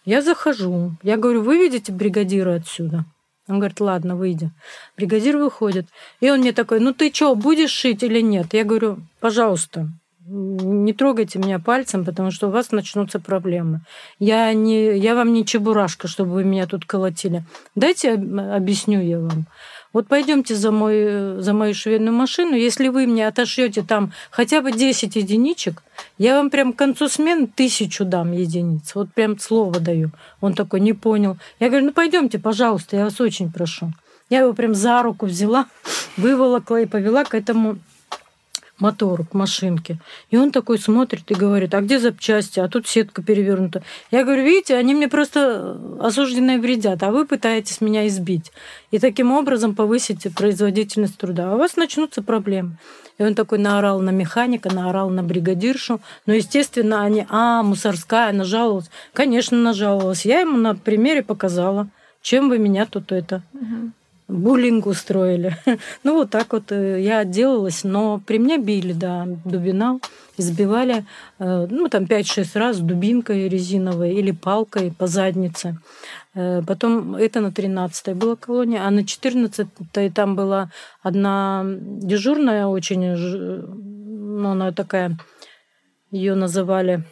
Я 0.04 0.22
захожу. 0.22 0.92
Я 1.02 1.16
говорю, 1.16 1.42
вы 1.42 1.58
видите 1.58 1.92
бригадира 1.92 2.54
отсюда? 2.54 3.04
Он 3.48 3.58
говорит, 3.58 3.80
ладно, 3.80 4.16
выйди. 4.16 4.50
Бригадир 4.96 5.36
выходит. 5.36 5.86
И 6.20 6.30
он 6.30 6.40
мне 6.40 6.52
такой, 6.52 6.80
ну 6.80 6.94
ты 6.94 7.12
что, 7.12 7.34
будешь 7.34 7.70
шить 7.70 8.02
или 8.02 8.20
нет? 8.20 8.54
Я 8.54 8.64
говорю, 8.64 8.98
пожалуйста, 9.18 9.88
не 10.26 10.92
трогайте 10.92 11.40
меня 11.40 11.58
пальцем, 11.58 12.04
потому 12.04 12.30
что 12.30 12.46
у 12.46 12.50
вас 12.50 12.70
начнутся 12.70 13.18
проблемы. 13.18 13.80
Я, 14.20 14.52
не, 14.52 14.96
я 14.96 15.16
вам 15.16 15.32
не 15.32 15.44
чебурашка, 15.44 16.06
чтобы 16.06 16.32
вы 16.32 16.44
меня 16.44 16.66
тут 16.66 16.84
колотили. 16.84 17.42
Дайте 17.74 18.12
объясню 18.12 19.00
я 19.00 19.18
вам. 19.18 19.46
Вот 19.92 20.06
пойдемте 20.06 20.54
за, 20.54 20.70
мой, 20.70 21.40
за 21.40 21.52
мою 21.52 21.74
швейную 21.74 22.14
машину. 22.14 22.54
Если 22.54 22.88
вы 22.88 23.06
мне 23.06 23.26
отошьете 23.26 23.82
там 23.82 24.12
хотя 24.30 24.60
бы 24.60 24.70
10 24.70 25.16
единичек, 25.16 25.82
я 26.16 26.36
вам 26.36 26.50
прям 26.50 26.72
к 26.72 26.76
концу 26.76 27.08
смены 27.08 27.48
тысячу 27.48 28.04
дам 28.04 28.32
единиц. 28.32 28.94
Вот 28.94 29.12
прям 29.12 29.38
слово 29.38 29.80
даю. 29.80 30.10
Он 30.40 30.54
такой, 30.54 30.80
не 30.80 30.92
понял. 30.92 31.36
Я 31.58 31.68
говорю, 31.68 31.86
ну 31.86 31.92
пойдемте, 31.92 32.38
пожалуйста, 32.38 32.96
я 32.96 33.04
вас 33.04 33.20
очень 33.20 33.50
прошу. 33.50 33.92
Я 34.28 34.40
его 34.40 34.52
прям 34.52 34.76
за 34.76 35.02
руку 35.02 35.26
взяла, 35.26 35.66
выволокла 36.16 36.82
и 36.82 36.86
повела 36.86 37.24
к 37.24 37.34
этому 37.34 37.78
мотор 38.80 39.26
к 39.26 39.34
машинке. 39.34 39.98
И 40.30 40.36
он 40.36 40.50
такой 40.50 40.78
смотрит 40.78 41.30
и 41.30 41.34
говорит, 41.34 41.74
а 41.74 41.80
где 41.80 41.98
запчасти? 41.98 42.60
А 42.60 42.68
тут 42.68 42.88
сетка 42.88 43.22
перевернута. 43.22 43.82
Я 44.10 44.24
говорю, 44.24 44.42
видите, 44.42 44.74
они 44.76 44.94
мне 44.94 45.08
просто 45.08 45.78
осужденные 46.00 46.58
вредят, 46.58 47.02
а 47.02 47.10
вы 47.10 47.26
пытаетесь 47.26 47.80
меня 47.80 48.06
избить. 48.08 48.52
И 48.90 48.98
таким 48.98 49.32
образом 49.32 49.74
повысите 49.74 50.30
производительность 50.30 51.18
труда. 51.18 51.52
А 51.52 51.54
у 51.54 51.58
вас 51.58 51.76
начнутся 51.76 52.22
проблемы. 52.22 52.76
И 53.18 53.22
он 53.22 53.34
такой 53.34 53.58
наорал 53.58 54.00
на 54.00 54.10
механика, 54.10 54.72
наорал 54.72 55.10
на 55.10 55.22
бригадиршу. 55.22 56.00
Но, 56.26 56.32
естественно, 56.32 57.02
они, 57.02 57.26
а, 57.28 57.62
мусорская, 57.62 58.32
нажаловалась. 58.32 58.90
Конечно, 59.12 59.58
нажаловалась. 59.58 60.24
Я 60.24 60.40
ему 60.40 60.56
на 60.56 60.74
примере 60.74 61.22
показала, 61.22 61.88
чем 62.22 62.48
вы 62.48 62.58
меня 62.58 62.86
тут 62.86 63.12
это... 63.12 63.42
Угу 63.52 63.92
буллинг 64.30 64.86
устроили. 64.86 65.56
ну, 66.04 66.14
вот 66.14 66.30
так 66.30 66.52
вот 66.52 66.72
э, 66.72 67.00
я 67.00 67.18
отделалась, 67.18 67.84
но 67.84 68.20
при 68.26 68.38
мне 68.38 68.58
били, 68.58 68.92
да, 68.92 69.26
дубинал, 69.44 70.00
избивали, 70.38 71.04
э, 71.38 71.66
ну, 71.70 71.88
там 71.88 72.04
5-6 72.04 72.58
раз 72.58 72.78
дубинкой 72.78 73.48
резиновой 73.48 74.14
или 74.14 74.30
палкой 74.30 74.92
по 74.96 75.06
заднице. 75.06 75.78
Э, 76.34 76.62
потом 76.66 77.16
это 77.16 77.40
на 77.40 77.48
13-й 77.48 78.14
была 78.14 78.36
колония, 78.36 78.86
а 78.86 78.90
на 78.90 79.00
14-й 79.00 80.10
там 80.10 80.36
была 80.36 80.70
одна 81.02 81.64
дежурная 81.64 82.66
очень, 82.66 83.16
ну, 83.16 84.50
она 84.50 84.72
такая, 84.72 85.18
ее 86.10 86.34
называли 86.34 87.04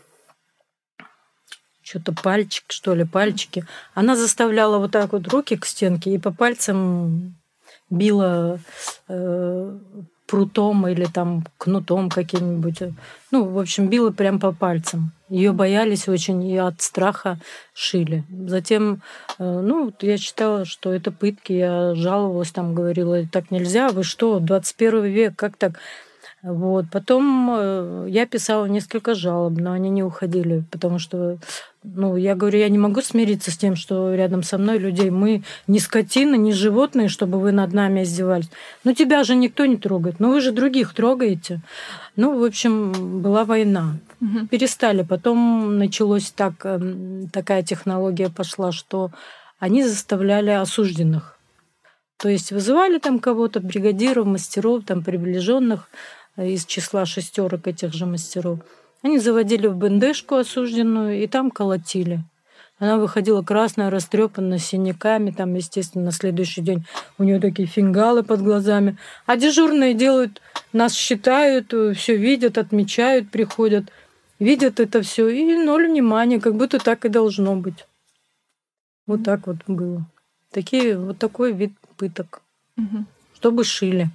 что-то 1.88 2.12
пальчик, 2.12 2.64
что 2.68 2.94
ли, 2.94 3.04
пальчики. 3.04 3.64
Она 3.94 4.16
заставляла 4.16 4.78
вот 4.78 4.92
так 4.92 5.12
вот 5.12 5.28
руки 5.28 5.56
к 5.56 5.64
стенке 5.64 6.14
и 6.14 6.18
по 6.18 6.32
пальцам 6.32 7.34
била 7.90 8.60
э, 9.08 9.78
прутом 10.26 10.86
или 10.86 11.06
там 11.06 11.44
кнутом 11.56 12.10
каким-нибудь. 12.10 12.82
Ну, 13.30 13.44
в 13.44 13.58
общем, 13.58 13.88
била 13.88 14.10
прям 14.10 14.38
по 14.38 14.52
пальцам. 14.52 15.12
Ее 15.30 15.52
боялись 15.52 16.08
очень 16.08 16.44
и 16.44 16.56
от 16.58 16.80
страха 16.82 17.38
шили. 17.72 18.24
Затем, 18.30 19.02
э, 19.38 19.60
ну, 19.60 19.92
я 20.00 20.18
считала, 20.18 20.64
что 20.66 20.92
это 20.92 21.10
пытки. 21.10 21.52
Я 21.52 21.94
жаловалась, 21.94 22.52
там 22.52 22.74
говорила, 22.74 23.26
так 23.26 23.50
нельзя, 23.50 23.88
вы 23.88 24.04
что, 24.04 24.38
21 24.38 25.04
век, 25.04 25.36
как 25.36 25.56
так? 25.56 25.78
Вот. 26.42 26.84
Потом 26.92 27.50
э, 27.50 28.06
я 28.08 28.24
писала 28.24 28.66
несколько 28.66 29.14
жалоб, 29.14 29.54
но 29.58 29.72
они 29.72 29.90
не 29.90 30.04
уходили, 30.04 30.62
потому 30.70 31.00
что, 31.00 31.38
ну, 31.82 32.16
я 32.16 32.36
говорю, 32.36 32.60
я 32.60 32.68
не 32.68 32.78
могу 32.78 33.00
смириться 33.00 33.50
с 33.50 33.56
тем, 33.56 33.74
что 33.74 34.14
рядом 34.14 34.44
со 34.44 34.56
мной 34.56 34.78
людей. 34.78 35.10
Мы 35.10 35.42
не 35.66 35.80
скотина, 35.80 36.36
не 36.36 36.52
животные, 36.52 37.08
чтобы 37.08 37.40
вы 37.40 37.50
над 37.50 37.72
нами 37.72 38.04
издевались. 38.04 38.50
Ну, 38.84 38.94
тебя 38.94 39.24
же 39.24 39.34
никто 39.34 39.66
не 39.66 39.76
трогает. 39.76 40.20
Ну, 40.20 40.32
вы 40.32 40.40
же 40.40 40.52
других 40.52 40.94
трогаете. 40.94 41.60
Ну, 42.14 42.38
в 42.38 42.44
общем, 42.44 43.20
была 43.20 43.44
война. 43.44 43.96
Угу. 44.20 44.46
Перестали. 44.48 45.02
Потом 45.02 45.76
началось 45.78 46.30
так, 46.30 46.64
эм, 46.64 47.28
такая 47.32 47.64
технология 47.64 48.30
пошла, 48.30 48.70
что 48.70 49.10
они 49.58 49.82
заставляли 49.82 50.50
осужденных. 50.50 51.38
То 52.16 52.28
есть 52.28 52.50
вызывали 52.50 52.98
там 52.98 53.20
кого-то, 53.20 53.60
бригадиров, 53.60 54.26
мастеров, 54.26 54.84
там 54.84 55.04
приближенных, 55.04 55.88
из 56.44 56.64
числа 56.66 57.04
шестерок 57.06 57.66
этих 57.66 57.92
же 57.92 58.06
мастеров. 58.06 58.60
Они 59.02 59.18
заводили 59.18 59.66
в 59.66 59.76
бендешку 59.76 60.36
осужденную 60.36 61.22
и 61.22 61.26
там 61.26 61.50
колотили. 61.50 62.22
Она 62.78 62.96
выходила 62.96 63.42
красная, 63.42 63.90
растрепанная, 63.90 64.58
с 64.58 64.66
синяками. 64.66 65.32
Там, 65.32 65.54
естественно, 65.54 66.06
на 66.06 66.12
следующий 66.12 66.60
день 66.60 66.84
у 67.18 67.24
нее 67.24 67.40
такие 67.40 67.66
фингалы 67.66 68.22
под 68.22 68.42
глазами. 68.42 68.96
А 69.26 69.36
дежурные 69.36 69.94
делают, 69.94 70.40
нас 70.72 70.94
считают, 70.94 71.74
все 71.96 72.16
видят, 72.16 72.56
отмечают, 72.56 73.30
приходят, 73.30 73.90
видят 74.38 74.78
это 74.78 75.02
все 75.02 75.28
и 75.28 75.56
ноль 75.56 75.88
внимания, 75.88 76.40
как 76.40 76.54
будто 76.54 76.78
так 76.78 77.04
и 77.04 77.08
должно 77.08 77.56
быть. 77.56 77.86
Вот 79.06 79.24
так 79.24 79.46
вот 79.48 79.56
было. 79.66 80.06
Такие, 80.52 80.96
вот 80.96 81.18
такой 81.18 81.52
вид 81.52 81.72
пыток. 81.96 82.42
Угу. 82.76 83.04
Чтобы 83.34 83.64
шили. 83.64 84.08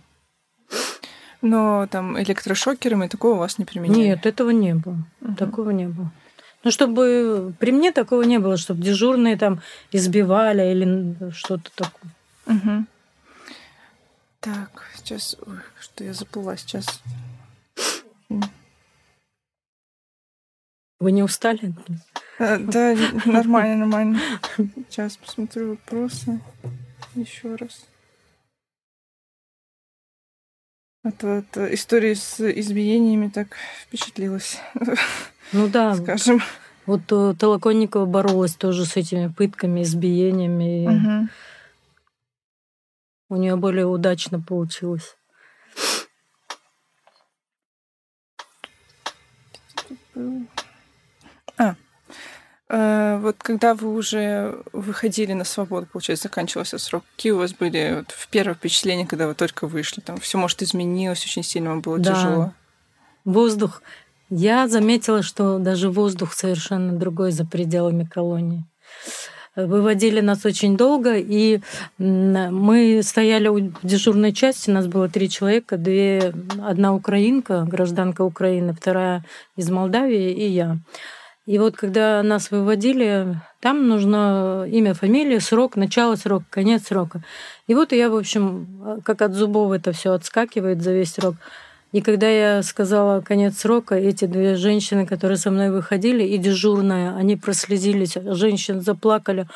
Но 1.44 1.88
там 1.88 2.18
электрошокерами 2.18 3.08
такого 3.08 3.34
у 3.34 3.40
вас 3.40 3.58
не 3.58 3.66
применяли? 3.66 4.00
Нет, 4.00 4.26
этого 4.26 4.52
не 4.52 4.76
было. 4.76 4.98
Угу. 5.20 5.36
Такого 5.36 5.72
не 5.72 5.88
было. 5.90 6.10
Ну, 6.64 6.72
чтобы 6.72 7.54
при 7.60 7.74
мне 7.74 7.92
такого 7.92 8.22
не 8.22 8.40
было, 8.40 8.56
чтобы 8.56 8.82
дежурные 8.82 9.36
там 9.36 9.62
избивали 9.92 10.72
или 10.72 11.32
что-то 11.32 11.70
такое. 11.76 12.12
Угу. 12.46 12.86
Так, 14.40 14.90
сейчас... 14.96 15.36
Ой, 15.46 15.58
что 15.82 16.06
я 16.06 16.14
заплыла 16.14 16.56
сейчас. 16.56 17.04
Вы 21.02 21.12
не 21.12 21.24
устали? 21.24 21.74
А, 22.40 22.58
да, 22.58 22.96
нормально, 23.26 23.86
нормально. 23.86 24.20
Сейчас 24.90 25.18
посмотрю 25.18 25.72
вопросы 25.72 26.40
еще 27.16 27.56
раз. 27.56 27.86
От, 31.04 31.24
от 31.24 31.58
истории 31.58 32.14
с 32.14 32.40
избиениями 32.40 33.28
так 33.30 33.58
впечатлилась. 33.82 34.60
Ну 35.52 35.68
да. 35.68 35.96
Скажем. 35.96 36.42
Вот 36.86 37.02
э, 37.12 37.34
Толоконникова 37.38 38.06
боролась 38.06 38.56
тоже 38.56 38.86
с 38.86 38.98
этими 38.98 39.28
пытками, 39.28 39.84
избиениями. 39.84 40.88
Угу. 40.88 41.30
У 43.30 43.36
нее 43.38 43.56
более 43.56 43.86
удачно 43.86 44.40
получилось. 44.40 45.16
Вот 52.76 53.36
когда 53.38 53.76
вы 53.76 53.94
уже 53.94 54.58
выходили 54.72 55.34
на 55.34 55.44
свободу, 55.44 55.86
получается, 55.92 56.24
заканчивался 56.24 56.80
срок, 56.80 57.04
какие 57.16 57.32
у 57.32 57.38
вас 57.38 57.54
были 57.54 57.98
вот, 57.98 58.12
в 58.12 58.28
первое 58.30 58.56
впечатление, 58.56 59.06
когда 59.06 59.28
вы 59.28 59.36
только 59.36 59.68
вышли? 59.68 60.02
Там 60.02 60.18
все, 60.18 60.40
может, 60.40 60.64
изменилось 60.64 61.24
очень 61.24 61.44
сильно, 61.44 61.70
вам 61.70 61.82
было 61.82 62.00
да. 62.00 62.14
тяжело? 62.14 62.54
Воздух. 63.26 63.84
Я 64.30 64.68
заметила, 64.68 65.22
что 65.22 65.60
даже 65.60 65.92
воздух 65.92 66.34
совершенно 66.34 66.94
другой 66.94 67.32
за 67.32 67.46
пределами 67.46 68.06
колонии. 68.06 68.66
Выводили 69.56 70.20
нас 70.20 70.44
очень 70.46 70.76
долго, 70.76 71.16
и 71.16 71.60
мы 72.00 73.02
стояли 73.04 73.50
у 73.50 73.72
дежурной 73.84 74.34
части, 74.34 74.72
нас 74.72 74.88
было 74.88 75.08
три 75.10 75.30
человека, 75.30 75.78
две, 75.78 76.34
одна 76.60 76.96
украинка, 76.96 77.64
гражданка 77.70 78.24
Украины, 78.24 78.74
вторая 78.74 79.24
из 79.56 79.70
Молдавии 79.70 80.32
и 80.32 80.48
я. 80.48 80.80
И 81.46 81.60
вот 81.60 81.76
когда 81.76 82.24
нас 82.24 82.52
выводили, 82.52 83.36
там 83.60 83.90
нужно 83.90 84.66
имя, 84.70 84.94
фамилия, 84.94 85.42
срок, 85.42 85.76
начало 85.76 86.16
срока, 86.16 86.46
конец 86.50 86.88
срока. 86.88 87.22
И 87.68 87.76
вот 87.76 87.92
я, 87.92 88.10
в 88.10 88.16
общем, 88.16 89.02
как 89.04 89.22
от 89.22 89.34
зубов 89.34 89.74
это 89.74 89.92
все 89.92 90.14
отскакивает 90.14 90.82
за 90.82 90.94
весь 90.94 91.14
срок. 91.14 91.36
И 91.92 92.02
когда 92.02 92.30
я 92.30 92.64
сказала 92.64 93.20
конец 93.20 93.60
срока, 93.60 93.96
эти 93.96 94.24
две 94.26 94.56
женщины, 94.56 95.06
которые 95.06 95.38
со 95.38 95.52
мной 95.52 95.70
выходили, 95.70 96.24
и 96.24 96.38
дежурная, 96.38 97.16
они 97.16 97.36
прослезились, 97.36 98.16
женщины 98.16 98.80
заплакали. 98.80 99.48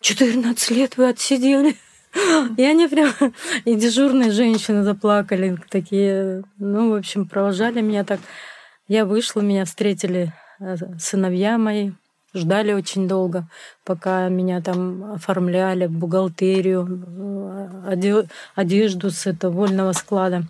14 0.00 0.70
лет 0.72 0.96
вы 0.96 1.08
отсидели. 1.08 1.76
И 2.58 2.62
они 2.62 2.88
прям, 2.88 3.10
и 3.64 3.74
дежурные 3.74 4.32
женщины 4.32 4.82
заплакали, 4.82 5.56
такие, 5.70 6.42
ну, 6.58 6.90
в 6.90 6.94
общем, 6.96 7.26
провожали 7.26 7.80
меня 7.80 8.04
так. 8.04 8.20
Я 8.86 9.06
вышла, 9.06 9.40
меня 9.40 9.64
встретили 9.64 10.30
Э, 10.51 10.51
сыновья 10.98 11.58
мои 11.58 11.92
ждали 12.34 12.72
очень 12.72 13.08
долго, 13.08 13.46
пока 13.84 14.28
меня 14.28 14.60
там 14.60 15.12
оформляли 15.12 15.86
в 15.86 15.92
бухгалтерию, 15.92 17.84
э, 17.86 18.24
одежду 18.54 19.10
с 19.10 19.26
этого 19.26 19.52
вольного 19.52 19.92
склада. 19.92 20.44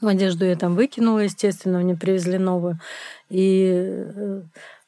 Одежду 0.00 0.44
я 0.44 0.56
там 0.56 0.74
выкинула, 0.74 1.20
естественно, 1.20 1.78
мне 1.78 1.94
привезли 1.94 2.38
новую. 2.38 2.78
И 3.30 3.70
э, 3.72 4.42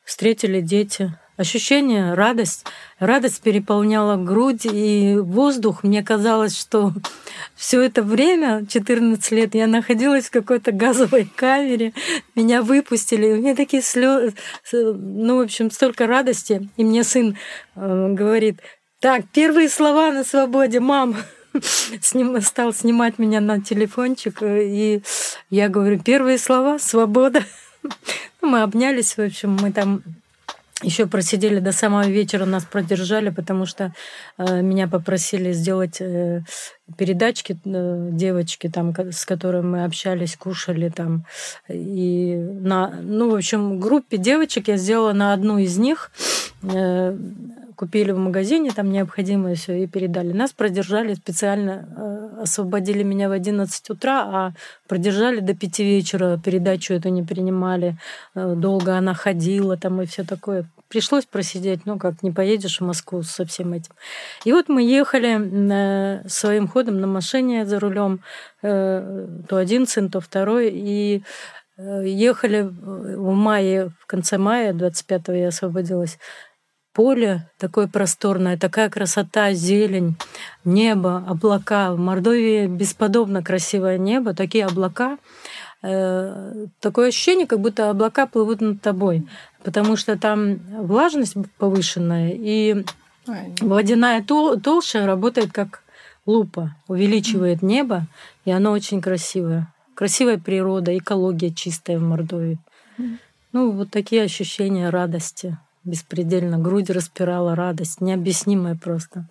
встретили 0.04 0.60
дети. 0.60 1.14
Ощущение, 1.36 2.14
радость. 2.14 2.64
Радость 2.98 3.42
переполняла 3.42 4.16
грудь 4.16 4.64
и 4.64 5.16
воздух. 5.18 5.82
Мне 5.82 6.02
казалось, 6.02 6.58
что 6.58 6.92
все 7.54 7.82
это 7.82 8.02
время, 8.02 8.64
14 8.66 9.32
лет, 9.32 9.54
я 9.54 9.66
находилась 9.66 10.26
в 10.26 10.30
какой-то 10.30 10.72
газовой 10.72 11.30
камере. 11.36 11.92
Меня 12.34 12.62
выпустили. 12.62 13.32
У 13.32 13.36
меня 13.36 13.54
такие 13.54 13.82
слезы. 13.82 14.32
Ну, 14.72 15.36
в 15.36 15.40
общем, 15.40 15.70
столько 15.70 16.06
радости. 16.06 16.70
И 16.78 16.84
мне 16.84 17.04
сын 17.04 17.36
э, 17.74 18.08
говорит, 18.14 18.60
так, 19.00 19.26
первые 19.30 19.68
слова 19.68 20.12
на 20.12 20.24
свободе, 20.24 20.80
мам. 20.80 21.16
С 22.00 22.14
ним 22.14 22.40
стал 22.40 22.72
снимать 22.72 23.18
меня 23.18 23.42
на 23.42 23.60
телефончик. 23.60 24.38
И 24.42 25.02
я 25.50 25.68
говорю, 25.68 26.00
первые 26.00 26.38
слова, 26.38 26.78
свобода. 26.78 27.42
Ну, 28.42 28.48
мы 28.48 28.62
обнялись, 28.62 29.16
в 29.16 29.20
общем, 29.20 29.56
мы 29.60 29.72
там 29.72 30.02
еще 30.82 31.06
просидели 31.06 31.58
до 31.58 31.72
самого 31.72 32.06
вечера, 32.06 32.44
нас 32.44 32.64
продержали, 32.64 33.30
потому 33.30 33.64
что 33.64 33.94
э, 34.36 34.60
меня 34.60 34.88
попросили 34.88 35.52
сделать 35.52 36.00
э, 36.00 36.42
передачки 36.98 37.58
э, 37.64 38.08
девочки, 38.12 38.68
там, 38.68 38.94
с 38.94 39.24
которыми 39.24 39.66
мы 39.66 39.84
общались, 39.84 40.36
кушали 40.36 40.90
там. 40.90 41.24
И 41.68 42.36
на, 42.36 42.88
ну, 43.02 43.30
в 43.30 43.34
общем, 43.34 43.80
группе 43.80 44.18
девочек 44.18 44.68
я 44.68 44.76
сделала 44.76 45.14
на 45.14 45.32
одну 45.32 45.56
из 45.56 45.78
них 45.78 46.10
э, 46.62 47.16
купили 47.76 48.10
в 48.12 48.18
магазине 48.18 48.70
там 48.70 48.90
необходимое 48.90 49.54
все 49.54 49.82
и 49.82 49.86
передали. 49.86 50.32
Нас 50.32 50.52
продержали 50.52 51.14
специально, 51.14 51.86
э, 51.96 52.42
освободили 52.42 53.02
меня 53.02 53.28
в 53.28 53.32
11 53.32 53.90
утра, 53.90 54.22
а 54.22 54.52
продержали 54.88 55.40
до 55.40 55.54
5 55.54 55.78
вечера, 55.84 56.40
передачу 56.42 56.94
эту 56.94 57.10
не 57.10 57.22
принимали, 57.22 57.96
э, 58.34 58.54
долго 58.56 58.96
она 58.96 59.14
ходила 59.14 59.76
там 59.76 60.00
и 60.02 60.06
все 60.06 60.24
такое. 60.24 60.64
Пришлось 60.88 61.26
просидеть, 61.26 61.86
ну 61.86 61.98
как, 61.98 62.22
не 62.22 62.30
поедешь 62.30 62.80
в 62.80 62.84
Москву 62.84 63.22
со 63.22 63.44
всем 63.44 63.72
этим. 63.72 63.92
И 64.44 64.52
вот 64.52 64.68
мы 64.68 64.82
ехали 64.82 65.38
э, 65.38 66.28
своим 66.28 66.68
ходом 66.68 67.00
на 67.00 67.06
машине 67.06 67.66
за 67.66 67.78
рулем, 67.78 68.20
то 68.62 69.56
один 69.56 69.86
сын, 69.86 70.10
то 70.10 70.20
второй, 70.20 70.70
и 70.72 71.22
ехали 71.78 72.62
в 72.62 73.32
мае, 73.32 73.90
в 74.00 74.06
конце 74.06 74.38
мая, 74.38 74.72
25-го 74.72 75.32
я 75.32 75.48
освободилась, 75.48 76.18
поле 76.96 77.46
такое 77.58 77.88
просторное, 77.88 78.56
такая 78.56 78.88
красота, 78.88 79.52
зелень, 79.52 80.16
небо, 80.64 81.22
облака. 81.28 81.92
В 81.92 81.98
Мордовии 81.98 82.66
бесподобно 82.66 83.42
красивое 83.42 83.98
небо, 83.98 84.32
такие 84.32 84.64
облака. 84.64 85.18
Э, 85.82 86.66
такое 86.80 87.08
ощущение, 87.08 87.46
как 87.46 87.60
будто 87.60 87.90
облака 87.90 88.26
плывут 88.26 88.62
над 88.62 88.80
тобой, 88.80 89.28
потому 89.62 89.96
что 89.96 90.16
там 90.16 90.58
влажность 90.86 91.36
повышенная, 91.58 92.32
и 92.34 92.82
водяная 93.60 94.24
толща 94.24 95.04
работает 95.04 95.52
как 95.52 95.82
лупа, 96.24 96.74
увеличивает 96.88 97.60
небо, 97.60 98.06
и 98.46 98.50
оно 98.50 98.72
очень 98.72 99.02
красивое. 99.02 99.70
Красивая 99.94 100.38
природа, 100.38 100.96
экология 100.96 101.50
чистая 101.50 101.98
в 101.98 102.02
Мордовии. 102.02 102.58
Ну, 103.52 103.70
вот 103.72 103.90
такие 103.90 104.22
ощущения 104.22 104.88
радости 104.88 105.58
беспредельно. 105.86 106.58
Грудь 106.58 106.90
распирала 106.90 107.54
радость, 107.54 108.00
необъяснимая 108.00 108.74
просто 108.74 109.26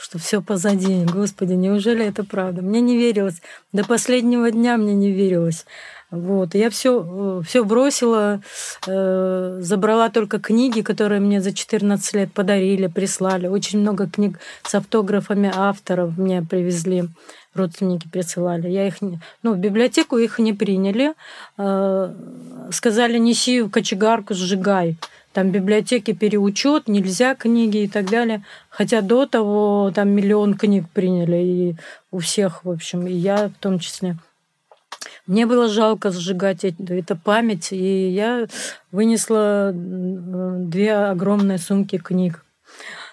что 0.00 0.18
все 0.18 0.40
позади. 0.40 1.04
Господи, 1.04 1.52
неужели 1.52 2.04
это 2.06 2.24
правда? 2.24 2.62
Мне 2.62 2.80
не 2.80 2.96
верилось. 2.96 3.42
До 3.72 3.84
последнего 3.84 4.50
дня 4.50 4.78
мне 4.78 4.94
не 4.94 5.12
верилось. 5.12 5.66
Вот. 6.10 6.54
Я 6.54 6.70
все, 6.70 7.42
все 7.46 7.64
бросила, 7.64 8.40
э, 8.86 9.58
забрала 9.60 10.08
только 10.08 10.40
книги, 10.40 10.80
которые 10.80 11.20
мне 11.20 11.40
за 11.40 11.52
14 11.52 12.14
лет 12.14 12.32
подарили, 12.32 12.86
прислали. 12.86 13.46
Очень 13.46 13.80
много 13.80 14.08
книг 14.08 14.38
с 14.64 14.74
автографами 14.74 15.52
авторов 15.54 16.16
мне 16.18 16.42
привезли, 16.42 17.04
родственники 17.54 18.08
присылали. 18.08 18.68
Я 18.68 18.88
их 18.88 19.02
не... 19.02 19.20
Ну, 19.42 19.52
в 19.52 19.58
библиотеку 19.58 20.16
их 20.16 20.38
не 20.38 20.52
приняли. 20.52 21.12
Э, 21.58 22.12
сказали, 22.72 23.18
неси 23.18 23.60
в 23.60 23.70
кочегарку, 23.70 24.34
сжигай 24.34 24.96
там 25.32 25.50
библиотеки 25.50 26.12
переучет, 26.12 26.88
нельзя 26.88 27.34
книги 27.34 27.84
и 27.84 27.88
так 27.88 28.10
далее. 28.10 28.44
Хотя 28.68 29.00
до 29.00 29.26
того 29.26 29.92
там 29.94 30.10
миллион 30.10 30.54
книг 30.54 30.86
приняли, 30.92 31.36
и 31.36 31.76
у 32.10 32.18
всех, 32.18 32.64
в 32.64 32.70
общем, 32.70 33.06
и 33.06 33.12
я 33.12 33.48
в 33.48 33.60
том 33.60 33.78
числе. 33.78 34.16
Мне 35.26 35.46
было 35.46 35.68
жалко 35.68 36.10
сжигать 36.10 36.64
это 36.64 37.16
память, 37.16 37.72
и 37.72 38.08
я 38.08 38.46
вынесла 38.90 39.72
две 39.72 40.94
огромные 40.94 41.58
сумки 41.58 41.98
книг. 41.98 42.44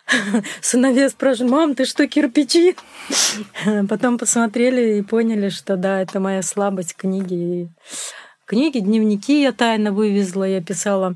Сыновья 0.61 1.09
спрашивают, 1.09 1.51
мам, 1.51 1.75
ты 1.75 1.85
что, 1.85 2.07
кирпичи? 2.07 2.75
Потом 3.89 4.17
посмотрели 4.17 4.97
и 4.97 5.01
поняли, 5.01 5.49
что 5.49 5.75
да, 5.77 6.01
это 6.01 6.19
моя 6.19 6.41
слабость 6.41 6.95
книги. 6.95 7.69
Книги, 8.45 8.79
дневники 8.79 9.41
я 9.41 9.51
тайно 9.51 9.91
вывезла, 9.91 10.45
я 10.45 10.61
писала 10.61 11.15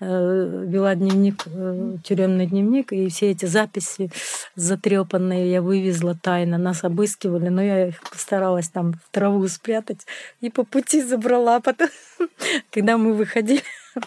вела 0.00 0.94
дневник, 0.94 1.44
э, 1.46 1.96
тюремный 2.02 2.46
дневник, 2.46 2.92
и 2.92 3.08
все 3.10 3.30
эти 3.30 3.44
записи 3.44 4.10
затрепанные 4.54 5.52
я 5.52 5.60
вывезла 5.62 6.16
тайно. 6.20 6.56
Нас 6.56 6.84
обыскивали, 6.84 7.48
но 7.48 7.62
я 7.62 7.88
их 7.88 8.00
постаралась 8.08 8.68
там 8.70 8.94
в 8.94 9.10
траву 9.10 9.46
спрятать 9.48 10.06
и 10.40 10.48
по 10.48 10.64
пути 10.64 11.02
забрала 11.02 11.60
потом, 11.60 11.88
когда 12.70 12.96
мы 12.96 13.14
выходили. 13.14 13.62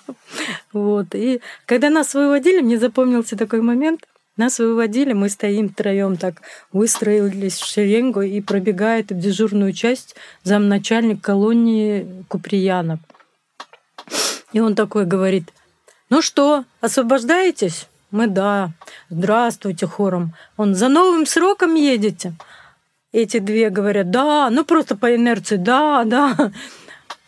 Вот. 0.71 1.13
И 1.13 1.41
когда 1.65 1.89
нас 1.89 2.13
выводили, 2.13 2.61
мне 2.61 2.79
запомнился 2.79 3.37
такой 3.37 3.61
момент. 3.61 4.07
Нас 4.37 4.57
выводили, 4.57 5.13
мы 5.13 5.29
стоим 5.29 5.69
втроем 5.69 6.15
так, 6.15 6.41
выстроились 6.71 7.59
в 7.59 7.67
шеренгу, 7.67 8.21
и 8.21 8.41
пробегает 8.41 9.11
в 9.11 9.19
дежурную 9.19 9.73
часть 9.73 10.15
замначальник 10.43 11.21
колонии 11.21 12.25
Куприянов. 12.29 12.99
И 14.53 14.59
он 14.61 14.73
такой 14.73 15.05
говорит– 15.05 15.51
ну 16.13 16.21
что, 16.21 16.63
освобождаетесь? 16.79 17.87
Мы 18.11 18.27
да. 18.27 18.69
Здравствуйте, 19.09 19.87
хором. 19.87 20.35
Он 20.57 20.75
за 20.75 20.87
новым 20.87 21.25
сроком 21.25 21.73
едете? 21.73 22.33
Эти 23.11 23.39
две 23.39 23.71
говорят, 23.71 24.11
да, 24.11 24.51
ну 24.51 24.63
просто 24.63 24.95
по 24.95 25.15
инерции, 25.15 25.55
да, 25.55 26.03
да. 26.03 26.51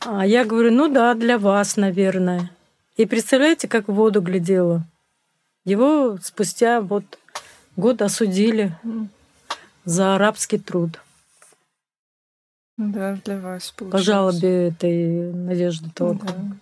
А 0.02 0.24
я 0.28 0.46
говорю, 0.46 0.72
ну 0.72 0.88
да, 0.88 1.16
для 1.16 1.40
вас, 1.40 1.78
наверное. 1.78 2.52
И 2.96 3.08
представляете, 3.08 3.68
как 3.68 3.88
в 3.88 3.94
воду 3.94 4.22
глядела. 4.22 4.84
Его 5.64 6.20
спустя 6.22 6.80
вот 6.80 7.06
год 7.76 8.04
осудили 8.04 8.78
за 9.84 10.14
арабский 10.14 10.60
труд. 10.60 11.00
Да, 12.78 13.18
для 13.26 13.40
вас 13.40 13.72
получилось. 13.72 13.92
По 13.94 14.06
жалобе 14.06 14.68
этой 14.68 15.34
Надежды 15.34 15.90
Толка. 15.90 16.28
Да. 16.28 16.58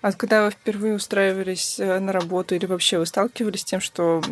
А 0.00 0.12
когда 0.12 0.44
вы 0.44 0.50
впервые 0.50 0.94
устраивались 0.94 1.80
э, 1.80 1.98
на 1.98 2.12
работу 2.12 2.54
или 2.54 2.66
вообще 2.66 2.98
вы 2.98 3.06
сталкивались 3.06 3.62
с 3.62 3.64
тем, 3.64 3.80
что 3.80 4.22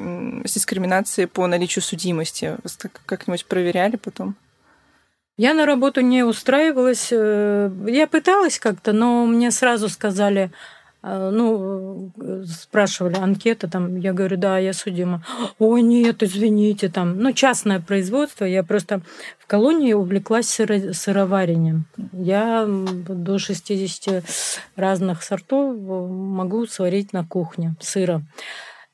с 0.45 0.53
дискриминацией 0.53 1.27
по 1.27 1.47
наличию 1.47 1.83
судимости? 1.83 2.57
Вас 2.63 2.79
как-нибудь 3.07 3.47
проверяли 3.47 3.97
потом? 3.97 4.37
Я 5.37 5.53
на 5.53 5.67
работу 5.67 6.01
не 6.01 6.23
устраивалась. 6.23 7.09
Э, 7.11 7.71
я 7.87 8.07
пыталась 8.07 8.59
как-то, 8.59 8.93
но 8.93 9.27
мне 9.27 9.51
сразу 9.51 9.89
сказали, 9.89 10.51
ну, 11.03 12.11
спрашивали 12.47 13.17
анкета, 13.17 13.69
там, 13.69 13.97
я 13.97 14.13
говорю, 14.13 14.37
да, 14.37 14.59
я 14.59 14.73
судима. 14.73 15.25
Ой, 15.59 15.83
нет, 15.83 16.23
извините, 16.23 16.89
там, 16.89 17.19
ну, 17.19 17.33
частное 17.33 17.81
производство, 17.81 18.45
я 18.45 18.63
просто 18.63 19.01
в 19.39 19.47
колонии 19.47 19.93
увлеклась 19.93 20.47
сыро- 20.47 20.93
сыроварением. 20.93 21.87
Я 22.13 22.67
до 22.67 23.39
60 23.39 24.25
разных 24.75 25.23
сортов 25.23 25.77
могу 25.79 26.67
сварить 26.67 27.13
на 27.13 27.25
кухне 27.25 27.77
сыра. 27.81 28.23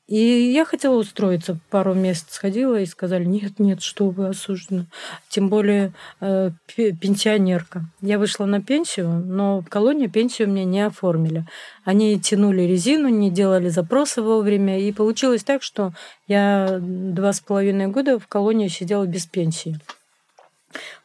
И 0.07 0.17
я 0.17 0.65
хотела 0.65 0.95
устроиться, 0.95 1.57
пару 1.69 1.93
мест 1.93 2.31
сходила 2.31 2.77
и 2.77 2.85
сказали, 2.85 3.23
нет, 3.23 3.57
нет, 3.57 3.81
что 3.81 4.09
вы 4.09 4.27
осуждены. 4.27 4.87
Тем 5.29 5.47
более 5.47 5.93
э, 6.19 6.51
пенсионерка. 6.75 7.85
Я 8.01 8.19
вышла 8.19 8.45
на 8.45 8.61
пенсию, 8.61 9.09
но 9.09 9.61
в 9.61 9.69
колонии 9.69 10.07
пенсию 10.07 10.49
мне 10.49 10.65
не 10.65 10.81
оформили. 10.81 11.45
Они 11.85 12.19
тянули 12.19 12.63
резину, 12.63 13.07
не 13.07 13.31
делали 13.31 13.69
запросы 13.69 14.21
вовремя. 14.21 14.77
И 14.77 14.91
получилось 14.91 15.43
так, 15.43 15.63
что 15.63 15.93
я 16.27 16.79
два 16.81 17.31
с 17.31 17.39
половиной 17.39 17.87
года 17.87 18.19
в 18.19 18.27
колонии 18.27 18.67
сидела 18.67 19.05
без 19.05 19.25
пенсии. 19.25 19.79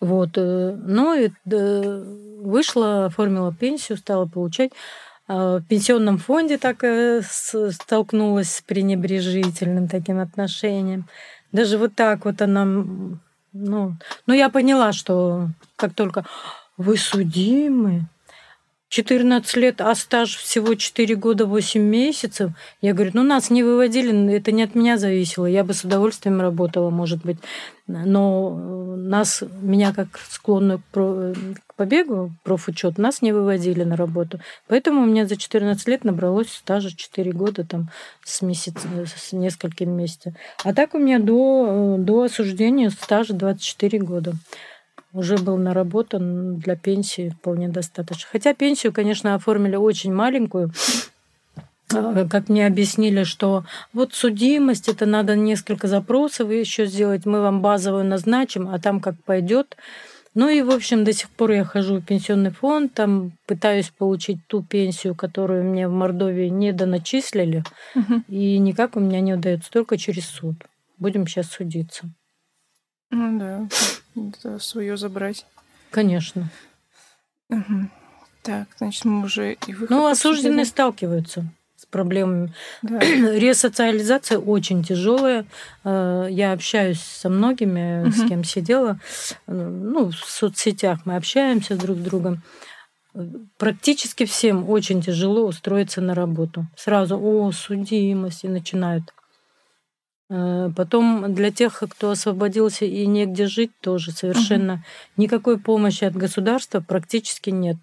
Вот. 0.01 0.31
Э, 0.37 0.77
ну 0.77 1.31
вышла, 1.45 3.07
оформила 3.07 3.55
пенсию, 3.55 3.99
стала 3.99 4.27
получать. 4.27 4.73
А, 5.29 5.59
в 5.59 5.65
пенсионном 5.65 6.19
фонде 6.19 6.57
так 6.57 6.83
э, 6.83 7.21
столкнулась 7.23 8.57
с 8.57 8.63
пренебрежительным 8.63 9.87
таким 9.87 10.19
отношением. 10.19 11.07
Даже 11.53 11.79
вот 11.79 11.95
так 11.95 12.25
вот 12.25 12.41
она... 12.43 12.65
Ну, 13.53 13.97
ну 14.27 14.35
я 14.35 14.49
поняла, 14.49 14.93
что 14.93 15.49
как 15.77 15.95
только 15.95 16.25
вы 16.77 16.97
судимы, 16.97 18.07
14 18.89 19.57
лет, 19.57 19.81
а 19.81 19.95
стаж 19.95 20.37
всего 20.37 20.75
4 20.75 21.15
года 21.17 21.45
8 21.47 21.81
месяцев. 21.81 22.53
Я 22.81 22.95
говорю, 22.95 23.11
ну 23.15 23.23
нас 23.23 23.51
не 23.51 23.63
выводили, 23.63 24.33
это 24.33 24.51
не 24.51 24.63
от 24.63 24.75
меня 24.75 24.97
зависело. 24.97 25.45
Я 25.45 25.63
бы 25.63 25.75
с 25.75 25.85
удовольствием 25.85 26.41
работала, 26.41 26.89
может 26.89 27.23
быть. 27.23 27.37
Но 27.87 28.59
э, 28.59 28.97
нас, 28.97 29.43
меня 29.61 29.93
как 29.93 30.19
склонную 30.31 30.83
к 30.93 31.75
побегу, 31.77 32.33
профучет, 32.45 32.97
нас 32.97 33.21
не 33.21 33.33
выводили 33.33 33.85
на 33.85 33.97
работу. 33.97 34.41
Поэтому 34.69 35.03
у 35.03 35.07
меня 35.07 35.27
за 35.27 35.37
14 35.37 35.87
лет 35.87 36.05
набралось 36.05 36.51
стажа 36.51 36.95
4 36.95 37.33
года 37.33 37.65
там 37.65 37.91
с, 38.25 38.41
месяц, 38.41 38.75
с 39.17 39.33
несколькими 39.33 39.91
месяцами. 39.91 40.37
А 40.65 40.73
так 40.73 40.95
у 40.95 40.99
меня 40.99 41.19
до, 41.19 41.97
э, 41.97 41.99
до 41.99 42.23
осуждения 42.23 42.89
стажа 42.89 43.35
24 43.35 43.99
года 43.99 44.35
уже 45.13 45.37
был 45.37 45.57
наработан 45.57 46.57
для 46.57 46.77
пенсии 46.77 47.31
вполне 47.31 47.69
достаточно. 47.69 48.29
Хотя 48.31 48.55
пенсию, 48.55 48.93
конечно, 48.93 49.35
оформили 49.35 49.77
очень 49.77 50.13
маленькую. 50.13 50.71
а, 51.95 52.27
как 52.29 52.49
мне 52.49 52.67
объяснили, 52.67 53.25
что 53.25 53.65
вот 53.93 54.15
судимость, 54.15 54.89
это 54.89 55.07
надо 55.07 55.37
несколько 55.37 55.89
запросов 55.89 56.51
еще 56.51 56.87
сделать, 56.87 57.27
мы 57.27 57.41
вам 57.41 57.63
базовую 57.63 58.05
назначим, 58.05 58.69
а 58.69 58.79
там 58.79 59.01
как 59.01 59.15
пойдет. 59.25 59.77
Ну 60.35 60.49
и, 60.49 60.63
в 60.63 60.71
общем, 60.71 61.05
до 61.05 61.13
сих 61.13 61.31
пор 61.31 61.53
я 61.53 61.65
хожу 61.65 61.97
в 61.97 62.05
пенсионный 62.05 62.51
фонд, 62.51 62.95
там 62.95 63.33
пытаюсь 63.47 63.91
получить 63.91 64.39
ту 64.47 64.63
пенсию, 64.63 65.15
которую 65.15 65.65
мне 65.65 65.89
в 65.89 65.93
Мордовии 65.93 66.49
не 66.49 66.73
доначислили, 66.73 67.65
угу. 67.95 68.23
и 68.29 68.59
никак 68.59 68.95
у 68.97 69.01
меня 69.01 69.21
не 69.21 69.35
удается, 69.35 69.71
только 69.71 69.97
через 69.97 70.27
суд. 70.27 70.55
Будем 70.99 71.27
сейчас 71.27 71.47
судиться. 71.47 72.09
Ну 73.11 73.39
да, 73.39 73.69
это 74.31 74.59
свое 74.59 74.97
забрать. 74.97 75.47
Конечно. 75.91 76.51
Угу. 77.51 77.89
Так, 78.43 78.69
значит, 78.79 79.05
мы 79.05 79.25
уже 79.25 79.55
и 79.67 79.73
выход 79.73 79.91
Ну, 79.91 80.07
осужденные 80.07 80.65
сталкиваются 80.65 81.45
с 81.77 81.87
проблемами. 81.87 82.53
Да. 82.83 82.99
Ресоциализация 83.01 84.39
очень 84.39 84.83
тяжелая. 84.83 85.47
Э, 85.85 86.27
я 86.31 86.53
общаюсь 86.53 87.01
со 87.01 87.29
многими, 87.29 88.03
угу. 88.03 88.13
с 88.13 88.29
кем 88.29 88.45
сидела. 88.45 89.01
Ну, 89.47 90.11
в 90.11 90.17
соцсетях 90.17 91.01
мы 91.05 91.17
общаемся 91.17 91.77
друг 91.77 91.99
с 91.99 92.01
другом. 92.01 92.43
Практически 93.57 94.25
всем 94.27 94.69
очень 94.69 95.03
тяжело 95.03 95.47
устроиться 95.47 96.01
на 96.01 96.15
работу. 96.15 96.67
Сразу, 96.77 97.19
о, 97.19 97.51
судимость, 97.53 98.45
и 98.45 98.49
начинают. 98.49 99.13
Э, 100.31 100.71
потом 100.77 101.35
для 101.35 101.51
тех, 101.51 101.83
кто 101.89 102.11
освободился 102.11 102.85
и 102.85 103.07
негде 103.07 103.47
жить, 103.47 103.73
тоже 103.81 104.13
совершенно 104.13 104.75
угу. 104.75 104.83
никакой 105.17 105.59
помощи 105.59 106.05
от 106.05 106.15
государства 106.15 106.81
практически 106.81 107.51
нет. 107.51 107.77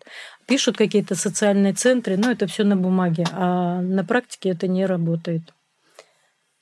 Пишут 0.45 0.77
какие-то 0.77 1.15
социальные 1.15 1.73
центры, 1.73 2.17
но 2.17 2.29
это 2.29 2.45
все 2.45 2.63
на 2.63 2.77
бумаге, 2.77 3.25
а 3.31 3.81
на 3.81 4.03
практике 4.05 4.49
это 4.49 4.67
не 4.67 4.85
работает. 4.85 5.53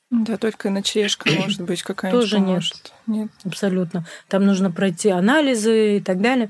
Да, 0.09 0.37
только 0.37 0.69
ночлежка, 0.69 1.29
может 1.39 1.61
быть, 1.61 1.83
какая-нибудь 1.83 2.21
Тоже 2.21 2.37
поможет. 2.37 2.93
нет. 3.07 3.17
Нет. 3.17 3.31
Абсолютно. 3.43 4.05
Там 4.29 4.45
нужно 4.45 4.71
пройти 4.71 5.09
анализы 5.09 5.97
и 5.97 6.01
так 6.01 6.21
далее. 6.21 6.49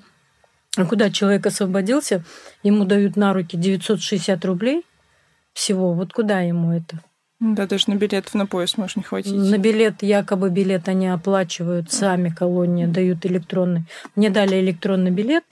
А 0.76 0.86
куда 0.86 1.10
человек 1.10 1.46
освободился, 1.46 2.24
ему 2.64 2.86
дают 2.86 3.16
на 3.16 3.34
руки 3.34 3.58
960 3.58 4.44
рублей 4.46 4.86
всего. 5.54 5.94
Вот 5.94 6.14
куда 6.14 6.42
ему 6.42 6.72
это? 6.72 7.00
Да, 7.46 7.68
даже 7.68 7.90
на 7.90 7.96
билет 7.96 8.34
на 8.34 8.46
поезд 8.46 8.78
может 8.78 8.96
не 8.96 9.04
хватить. 9.04 9.34
На 9.34 9.58
билет, 9.58 10.02
якобы 10.02 10.50
билет 10.50 10.88
они 10.88 11.10
оплачивают 11.10 11.92
сами, 11.92 12.30
колония 12.30 12.88
дают 12.88 13.26
электронный. 13.26 13.84
Мне 14.16 14.30
дали 14.30 14.62
электронный 14.62 15.12
билет 15.12 15.44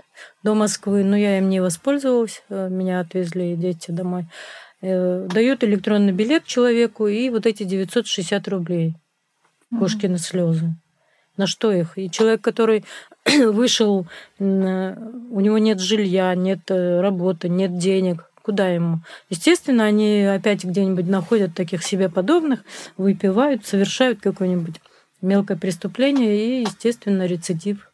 до 0.42 0.56
Москвы, 0.56 1.04
но 1.04 1.18
я 1.18 1.40
им 1.40 1.50
не 1.50 1.60
воспользовалась. 1.60 2.44
Э, 2.48 2.70
меня 2.70 3.02
отвезли 3.02 3.58
дети 3.58 3.92
домой. 3.92 4.28
Э, 4.82 5.28
дают 5.30 5.66
электронный 5.66 6.14
билет 6.14 6.46
человеку 6.46 7.08
и 7.08 7.30
вот 7.30 7.46
эти 7.46 7.64
960 7.64 8.48
рублей. 8.48 8.96
Кошкины 9.78 10.18
слезы. 10.18 10.74
На 11.36 11.46
что 11.46 11.74
их? 11.74 11.98
И 11.98 12.10
человек, 12.10 12.40
который 12.40 12.86
вышел, 13.26 14.08
у 14.40 14.44
него 14.46 15.58
нет 15.58 15.82
жилья, 15.82 16.34
нет 16.36 16.62
э, 16.70 17.02
работы, 17.02 17.50
нет 17.50 17.78
денег, 17.78 18.31
Куда 18.44 18.70
ему? 18.70 19.02
Естественно, 19.30 19.86
они 19.86 20.24
опять 20.24 20.64
где-нибудь 20.64 21.08
находят 21.08 21.54
таких 21.54 21.84
себе 21.84 22.10
подобных, 22.10 22.64
выпивают, 22.98 23.66
совершают 23.66 24.20
какое-нибудь 24.20 24.76
мелкое 25.22 25.58
преступление 25.58 26.36
и, 26.36 26.62
естественно, 26.62 27.26
рецидив. 27.26 27.92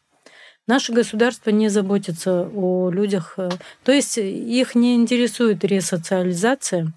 Наше 0.66 0.94
государство 0.94 1.50
не 1.50 1.70
заботится 1.70 2.50
о 2.54 2.90
людях, 2.90 3.36
э, 3.38 3.50
то 3.84 3.92
есть 3.92 4.18
их 4.18 4.76
не 4.76 4.96
интересует 4.96 5.64
ресоциализация. 5.64 6.92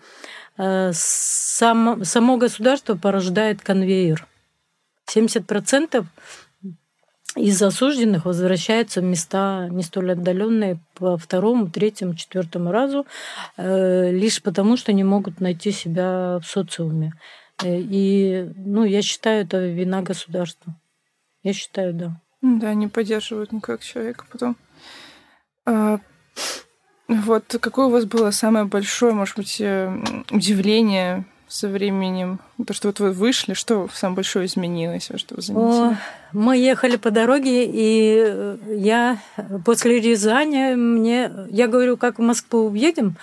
Э, 0.58 0.90
сам, 0.92 2.04
само 2.04 2.36
государство 2.36 2.96
порождает 2.96 3.62
конвейер. 3.62 4.26
70% 5.06 6.04
из 7.36 7.62
осужденных 7.62 8.24
возвращаются 8.24 9.00
в 9.00 9.04
места 9.04 9.68
не 9.70 9.82
столь 9.82 10.12
отдаленные 10.12 10.80
по 10.94 11.16
второму, 11.16 11.70
третьему, 11.70 12.14
четвертому 12.14 12.72
разу, 12.72 13.06
э, 13.56 14.10
лишь 14.10 14.42
потому, 14.42 14.76
что 14.76 14.92
не 14.92 15.04
могут 15.04 15.40
найти 15.40 15.70
себя 15.70 16.38
в 16.42 16.44
социуме. 16.44 17.12
Э, 17.62 17.78
и, 17.78 18.50
ну, 18.56 18.84
я 18.84 19.02
считаю, 19.02 19.44
это 19.44 19.64
вина 19.66 20.02
государства. 20.02 20.74
Я 21.42 21.52
считаю, 21.52 21.94
да. 21.94 22.20
Да, 22.42 22.74
не 22.74 22.88
поддерживают 22.88 23.52
никак 23.52 23.82
человека 23.82 24.24
потом. 24.30 24.56
А, 25.66 26.00
вот 27.06 27.56
какое 27.60 27.86
у 27.86 27.90
вас 27.90 28.06
было 28.06 28.30
самое 28.30 28.64
большое, 28.64 29.12
может 29.12 29.36
быть, 29.36 29.60
э, 29.60 29.92
удивление 30.30 31.24
со 31.50 31.68
временем? 31.68 32.38
То, 32.64 32.72
что 32.72 32.88
вот 32.88 33.00
вы 33.00 33.10
вышли, 33.10 33.54
что 33.54 33.88
самое 33.92 34.16
большое 34.16 34.46
изменилось, 34.46 35.10
что 35.16 35.34
вы 35.34 35.42
заметили? 35.42 35.92
О, 35.92 35.96
мы 36.32 36.56
ехали 36.56 36.96
по 36.96 37.10
дороге, 37.10 37.66
и 37.66 38.24
э, 38.24 38.56
я 38.78 39.18
после 39.64 40.00
Рязани 40.00 40.74
мне... 40.76 41.30
Я 41.50 41.66
говорю, 41.66 41.96
как 41.96 42.18
в 42.18 42.22
Москву 42.22 42.70
уедем, 42.70 43.16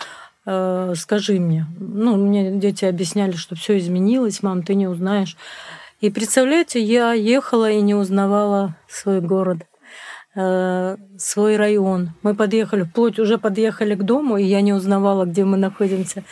э, 0.45 0.93
скажи 0.97 1.39
мне. 1.39 1.65
Ну, 1.79 2.17
мне 2.17 2.51
дети 2.51 2.83
объясняли, 2.83 3.33
что 3.33 3.55
все 3.55 3.77
изменилось, 3.77 4.43
мам, 4.43 4.61
ты 4.61 4.75
не 4.75 4.87
узнаешь. 4.87 5.37
И 6.01 6.09
представляете, 6.09 6.81
я 6.81 7.13
ехала 7.13 7.71
и 7.71 7.79
не 7.81 7.95
узнавала 7.95 8.75
свой 8.89 9.21
город. 9.21 9.59
Э, 10.39 10.97
свой 11.17 11.57
район. 11.57 12.11
Мы 12.21 12.35
подъехали, 12.35 12.83
вплоть 12.83 13.17
уже 13.17 13.39
подъехали 13.39 13.95
к 13.95 14.03
дому, 14.03 14.37
и 14.37 14.43
я 14.43 14.61
не 14.61 14.71
узнавала, 14.71 15.25
где 15.25 15.43
мы 15.43 15.57
находимся. 15.57 16.23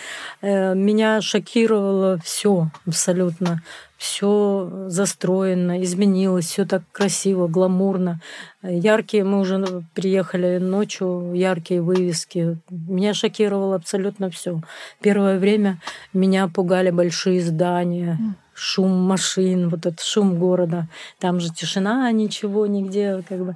Э, 0.43 0.75
меня 0.75 1.21
шокировало 1.21 2.19
все 2.23 2.69
абсолютно. 2.85 3.63
Все 3.97 4.85
застроено, 4.89 5.81
изменилось, 5.81 6.45
все 6.45 6.65
так 6.65 6.83
красиво, 6.91 7.47
гламурно. 7.47 8.19
Яркие, 8.61 9.23
мы 9.23 9.39
уже 9.39 9.65
приехали 9.95 10.59
ночью, 10.59 11.31
яркие 11.33 11.81
вывески. 11.81 12.59
Меня 12.69 13.15
шокировало 13.15 13.75
абсолютно 13.75 14.29
все. 14.29 14.61
Первое 15.01 15.39
время 15.39 15.79
меня 16.13 16.47
пугали 16.47 16.91
большие 16.91 17.41
здания 17.41 18.19
шум 18.55 18.91
машин, 18.91 19.69
вот 19.69 19.85
этот 19.85 19.99
шум 19.99 20.39
города. 20.39 20.87
Там 21.19 21.39
же 21.39 21.53
тишина, 21.53 22.09
ничего, 22.11 22.65
нигде, 22.65 23.21
как 23.27 23.45
бы. 23.45 23.55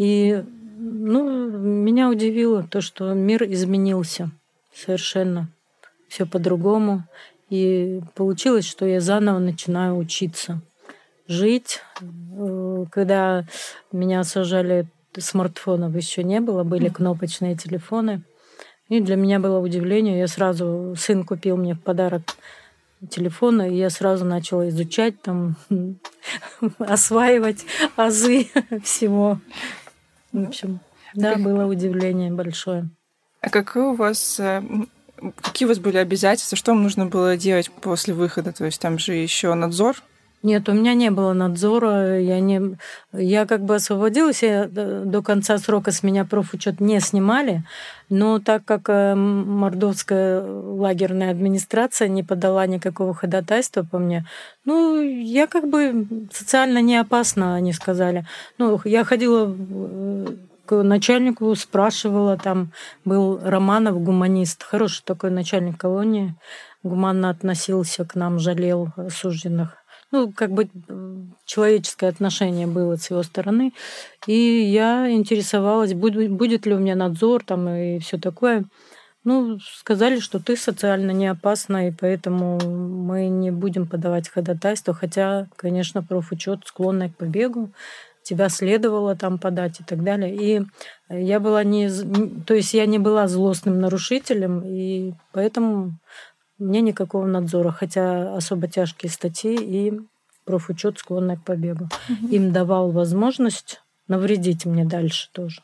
И 0.00 0.42
ну, 0.78 1.50
меня 1.50 2.08
удивило 2.08 2.62
то, 2.62 2.80
что 2.80 3.12
мир 3.12 3.44
изменился 3.44 4.30
совершенно. 4.74 5.50
Все 6.08 6.24
по-другому. 6.24 7.04
И 7.50 8.00
получилось, 8.14 8.64
что 8.64 8.86
я 8.86 9.02
заново 9.02 9.40
начинаю 9.40 9.98
учиться. 9.98 10.62
Жить. 11.28 11.80
Э, 12.00 12.86
когда 12.90 13.44
меня 13.92 14.24
сажали, 14.24 14.86
смартфонов 15.18 15.94
еще 15.94 16.24
не 16.24 16.40
было, 16.40 16.64
были 16.64 16.88
кнопочные 16.88 17.54
телефоны. 17.54 18.22
И 18.88 19.00
для 19.00 19.16
меня 19.16 19.38
было 19.38 19.58
удивление. 19.58 20.18
Я 20.18 20.28
сразу, 20.28 20.94
сын 20.96 21.24
купил 21.24 21.58
мне 21.58 21.74
в 21.74 21.80
подарок 21.82 22.22
телефона, 23.08 23.68
и 23.68 23.76
я 23.76 23.90
сразу 23.90 24.24
начала 24.24 24.68
изучать, 24.68 25.20
там, 25.22 25.56
осваивать 26.78 27.64
азы 27.96 28.48
всего. 28.82 29.40
В 30.32 30.48
общем, 30.48 30.80
да, 31.14 31.36
было 31.36 31.66
удивление 31.66 32.30
большое. 32.30 32.88
А 33.40 33.50
какое 33.50 33.86
у 33.86 33.94
вас 33.94 34.38
э, 34.38 34.62
какие 35.40 35.66
у 35.66 35.68
вас 35.68 35.78
были 35.78 35.96
обязательства, 35.96 36.56
что 36.56 36.72
вам 36.72 36.82
нужно 36.82 37.06
было 37.06 37.36
делать 37.36 37.70
после 37.70 38.14
выхода? 38.14 38.52
То 38.52 38.64
есть 38.64 38.80
там 38.80 38.98
же 38.98 39.14
еще 39.14 39.52
надзор 39.54 40.02
нет, 40.42 40.68
у 40.70 40.72
меня 40.72 40.94
не 40.94 41.10
было 41.10 41.34
надзора, 41.34 42.18
я 42.18 42.40
не, 42.40 42.76
я 43.12 43.44
как 43.44 43.62
бы 43.62 43.74
освободилась, 43.74 44.42
я 44.42 44.66
до 44.68 45.22
конца 45.22 45.58
срока 45.58 45.92
с 45.92 46.02
меня 46.02 46.24
профучет 46.24 46.80
не 46.80 46.98
снимали, 47.00 47.62
но 48.08 48.38
так 48.38 48.64
как 48.64 48.88
э, 48.88 49.14
мордовская 49.14 50.42
лагерная 50.42 51.30
администрация 51.30 52.08
не 52.08 52.22
подала 52.22 52.66
никакого 52.66 53.12
ходатайства 53.12 53.82
по 53.82 53.98
мне, 53.98 54.24
ну, 54.64 55.00
я 55.02 55.46
как 55.46 55.68
бы 55.68 56.06
социально 56.32 56.80
не 56.80 56.96
опасна, 56.96 57.56
они 57.56 57.74
сказали. 57.74 58.26
Ну, 58.56 58.80
я 58.84 59.04
ходила 59.04 59.54
э, 59.54 60.26
к 60.64 60.82
начальнику, 60.82 61.54
спрашивала, 61.54 62.38
там 62.38 62.72
был 63.04 63.38
Романов, 63.42 64.02
гуманист, 64.02 64.62
хороший 64.62 65.02
такой 65.04 65.30
начальник 65.30 65.76
колонии, 65.76 66.34
гуманно 66.82 67.28
относился 67.28 68.06
к 68.06 68.14
нам, 68.14 68.38
жалел 68.38 68.88
осужденных 68.96 69.79
ну, 70.12 70.32
как 70.32 70.50
бы 70.50 70.68
человеческое 71.44 72.08
отношение 72.08 72.66
было 72.66 72.96
с 72.96 73.10
его 73.10 73.22
стороны. 73.22 73.72
И 74.26 74.32
я 74.32 75.10
интересовалась, 75.10 75.94
будет, 75.94 76.30
будет 76.30 76.66
ли 76.66 76.74
у 76.74 76.78
меня 76.78 76.96
надзор 76.96 77.44
там 77.44 77.68
и 77.68 77.98
все 77.98 78.18
такое. 78.18 78.64
Ну, 79.22 79.58
сказали, 79.60 80.18
что 80.18 80.40
ты 80.40 80.56
социально 80.56 81.10
не 81.10 81.26
опасна, 81.26 81.88
и 81.88 81.92
поэтому 81.92 82.58
мы 82.58 83.28
не 83.28 83.50
будем 83.50 83.86
подавать 83.86 84.30
ходатайство, 84.30 84.94
хотя, 84.94 85.46
конечно, 85.56 86.02
профучет 86.02 86.60
склонный 86.64 87.10
к 87.10 87.16
побегу, 87.16 87.70
тебя 88.22 88.48
следовало 88.48 89.16
там 89.16 89.38
подать 89.38 89.80
и 89.80 89.84
так 89.84 90.02
далее. 90.02 90.34
И 90.34 90.62
я 91.10 91.38
была 91.40 91.64
не... 91.64 91.90
То 92.46 92.54
есть 92.54 92.72
я 92.72 92.86
не 92.86 92.98
была 92.98 93.28
злостным 93.28 93.80
нарушителем, 93.80 94.62
и 94.64 95.12
поэтому 95.32 95.98
мне 96.60 96.80
никакого 96.80 97.26
надзора, 97.26 97.70
хотя 97.72 98.36
особо 98.36 98.68
тяжкие 98.68 99.10
статьи 99.10 99.56
и 99.56 99.98
профучет 100.44 100.98
склонный 100.98 101.36
к 101.36 101.44
побегу. 101.44 101.88
Угу. 102.08 102.28
Им 102.28 102.52
давал 102.52 102.90
возможность 102.90 103.80
навредить 104.08 104.66
мне 104.66 104.84
дальше 104.84 105.30
тоже. 105.32 105.62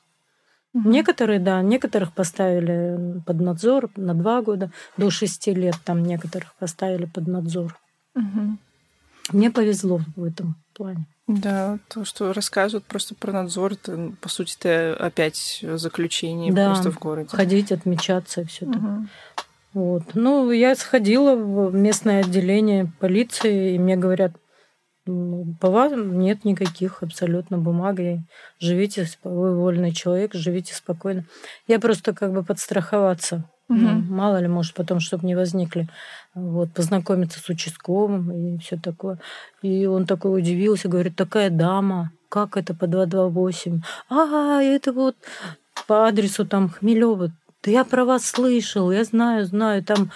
Угу. 0.74 0.88
Некоторые, 0.88 1.38
да, 1.38 1.62
некоторых 1.62 2.12
поставили 2.12 3.20
под 3.26 3.40
надзор 3.40 3.90
на 3.96 4.14
два 4.14 4.42
года, 4.42 4.70
до 4.96 5.10
шести 5.10 5.52
лет 5.54 5.76
там 5.84 6.02
некоторых 6.04 6.54
поставили 6.56 7.06
под 7.06 7.26
надзор. 7.26 7.78
Угу. 8.14 8.58
Мне 9.32 9.50
повезло 9.50 10.00
в 10.14 10.24
этом 10.24 10.56
плане. 10.72 11.06
Да, 11.26 11.80
то, 11.88 12.04
что 12.04 12.32
рассказывают 12.32 12.84
просто 12.84 13.16
про 13.16 13.32
надзор, 13.32 13.72
это, 13.72 14.12
по 14.20 14.28
сути, 14.28 14.56
это 14.60 14.96
опять 15.04 15.64
заключение 15.74 16.52
да, 16.52 16.66
просто 16.66 16.92
в 16.92 16.98
городе. 17.00 17.28
Ходить, 17.30 17.72
отмечаться 17.72 18.42
и 18.42 18.44
все 18.44 18.66
угу. 18.66 18.74
так. 18.74 19.45
Вот. 19.76 20.14
Ну, 20.14 20.50
я 20.52 20.74
сходила 20.74 21.36
в 21.36 21.74
местное 21.74 22.20
отделение 22.20 22.90
полиции, 22.98 23.74
и 23.74 23.78
мне 23.78 23.94
говорят, 23.94 24.32
по 25.04 25.68
вам 25.68 26.18
нет 26.18 26.46
никаких 26.46 27.02
абсолютно 27.02 27.58
бумаг. 27.58 27.98
Живите, 28.58 29.06
вы 29.22 29.54
вольный 29.54 29.92
человек, 29.92 30.32
живите 30.32 30.72
спокойно. 30.74 31.26
Я 31.68 31.78
просто 31.78 32.14
как 32.14 32.32
бы 32.32 32.42
подстраховаться. 32.42 33.44
Угу. 33.68 33.78
Ну, 33.78 34.02
мало 34.08 34.40
ли, 34.40 34.48
может, 34.48 34.72
потом, 34.72 34.98
чтобы 34.98 35.26
не 35.26 35.34
возникли. 35.34 35.90
Вот, 36.34 36.72
познакомиться 36.72 37.38
с 37.38 37.46
участковым 37.50 38.32
и 38.32 38.58
все 38.60 38.78
такое. 38.78 39.18
И 39.60 39.84
он 39.84 40.06
такой 40.06 40.40
удивился, 40.40 40.88
говорит, 40.88 41.16
такая 41.16 41.50
дама, 41.50 42.12
как 42.30 42.56
это 42.56 42.72
по 42.72 42.86
228? 42.86 43.82
А, 44.08 44.62
это 44.62 44.94
вот 44.94 45.16
по 45.86 46.08
адресу 46.08 46.46
там 46.46 46.70
Хмелева. 46.70 47.30
Да 47.66 47.70
я 47.70 47.84
про 47.84 48.06
вас 48.06 48.24
слышал, 48.24 48.90
я 48.90 49.04
знаю, 49.04 49.44
знаю, 49.44 49.84
там 49.84 50.10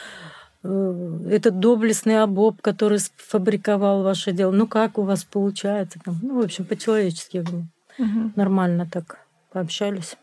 Э, 0.63 1.19
этот 1.31 1.59
доблестный 1.59 2.23
обоб, 2.23 2.61
который 2.61 2.99
фабриковал 3.17 4.03
ваше 4.03 4.33
дело. 4.33 4.51
Ну, 4.51 4.67
как 4.67 4.99
у 4.99 5.03
вас 5.03 5.25
получается? 5.25 5.99
Там, 6.05 6.19
ну, 6.23 6.41
в 6.41 6.45
общем, 6.45 6.65
по-человечески 6.65 7.39
угу. 7.39 8.33
нормально 8.37 8.87
так 8.91 9.19
пообщались. 9.53 10.17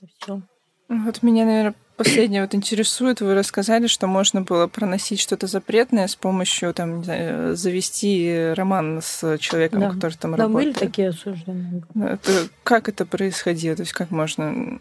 И 0.00 0.06
все. 0.18 0.40
Вот 0.88 1.22
меня, 1.22 1.44
наверное, 1.44 1.74
последнее 1.96 2.42
вот 2.42 2.54
интересует. 2.54 3.20
Вы 3.20 3.34
рассказали, 3.34 3.86
что 3.86 4.06
можно 4.06 4.42
было 4.42 4.66
проносить 4.66 5.20
что-то 5.20 5.46
запретное 5.46 6.06
с 6.06 6.16
помощью, 6.16 6.72
там, 6.72 6.98
не 6.98 7.04
знаю, 7.04 7.56
завести 7.56 8.52
роман 8.54 9.02
с 9.02 9.36
человеком, 9.38 9.80
да. 9.80 9.90
который 9.90 10.14
там 10.14 10.32
да, 10.32 10.44
работает. 10.44 10.74
Да, 10.74 10.80
были 10.80 10.88
такие 10.88 11.08
осужденные. 11.08 11.82
Это, 11.96 12.48
как 12.62 12.88
это 12.88 13.04
происходило? 13.04 13.76
То 13.76 13.82
есть 13.82 13.92
как 13.92 14.10
можно 14.10 14.78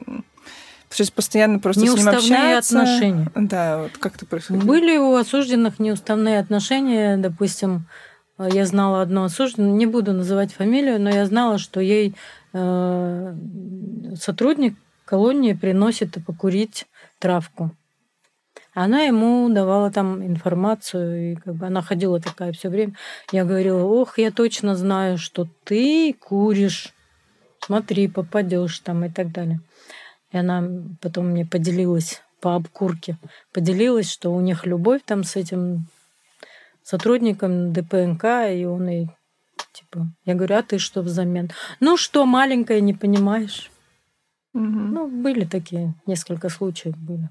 то 0.95 1.01
есть 1.01 1.13
постоянно 1.13 1.60
просто 1.60 1.84
неуставные 1.84 2.21
с 2.21 2.23
ним 2.23 2.34
общаются. 2.34 2.81
отношения. 2.81 3.31
Да, 3.36 3.84
вот 3.84 3.97
как 3.97 4.15
это 4.15 4.25
происходило? 4.25 4.63
Были 4.63 4.97
у 4.97 5.15
осужденных 5.15 5.79
неуставные 5.79 6.39
отношения. 6.39 7.17
Допустим, 7.17 7.88
я 8.38 8.65
знала 8.65 9.01
одну 9.01 9.23
осужденную, 9.23 9.75
не 9.75 9.86
буду 9.86 10.13
называть 10.13 10.53
фамилию, 10.53 11.01
но 11.01 11.10
я 11.10 11.25
знала, 11.25 11.58
что 11.58 11.79
ей 11.79 12.15
э, 12.53 13.36
сотрудник 14.15 14.75
колонии 15.05 15.53
приносит 15.53 16.17
покурить 16.25 16.86
травку. 17.19 17.71
Она 18.73 19.03
ему 19.03 19.49
давала 19.49 19.89
там 19.89 20.21
информацию, 20.25 21.31
и 21.31 21.36
как 21.36 21.55
бы 21.55 21.65
она 21.65 21.81
ходила 21.81 22.19
такая 22.19 22.51
все 22.51 22.69
время. 22.69 22.93
Я 23.31 23.45
говорила, 23.45 23.84
ох, 23.84 24.17
я 24.17 24.31
точно 24.31 24.75
знаю, 24.75 25.17
что 25.17 25.47
ты 25.63 26.13
куришь. 26.13 26.93
Смотри, 27.62 28.10
попадешь 28.10 28.79
там 28.79 29.05
и 29.05 29.10
так 29.10 29.31
далее. 29.31 29.62
И 30.35 30.37
она 30.37 30.67
потом 31.01 31.27
мне 31.27 31.45
поделилась 31.45 32.21
по 32.41 32.55
обкурке, 32.55 33.17
поделилась, 33.53 34.11
что 34.11 34.33
у 34.33 34.41
них 34.41 34.65
любовь 34.65 35.01
там 35.05 35.23
с 35.23 35.37
этим 35.37 35.87
сотрудником 36.83 37.71
ДПНК, 37.71 38.25
и 38.51 38.65
он 38.65 38.89
и 38.89 39.07
типа, 39.71 40.07
я 40.25 40.35
говорю, 40.35 40.57
а 40.57 40.61
ты 40.61 40.77
что 40.77 41.01
взамен? 41.01 41.51
Ну 41.79 41.95
что, 41.95 42.25
маленькая, 42.25 42.81
не 42.81 42.93
понимаешь? 42.93 43.71
Угу. 44.53 44.61
Ну, 44.61 45.07
были 45.07 45.45
такие, 45.45 45.93
несколько 46.05 46.49
случаев 46.49 46.97
были. 46.97 47.29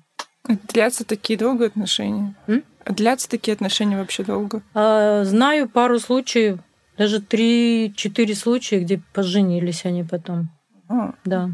Длятся 0.72 1.04
такие 1.04 1.38
долгие 1.38 1.66
отношения? 1.66 2.34
М? 2.46 2.64
Длятся 2.86 3.28
такие 3.28 3.52
отношения 3.52 3.98
вообще 3.98 4.24
долго? 4.24 4.62
А, 4.72 5.24
знаю 5.24 5.68
пару 5.68 5.98
случаев, 5.98 6.58
даже 6.96 7.20
три-четыре 7.20 8.34
случая, 8.34 8.80
где 8.80 9.02
поженились 9.12 9.84
они 9.84 10.04
потом. 10.04 10.48
А. 10.88 11.12
Да. 11.26 11.50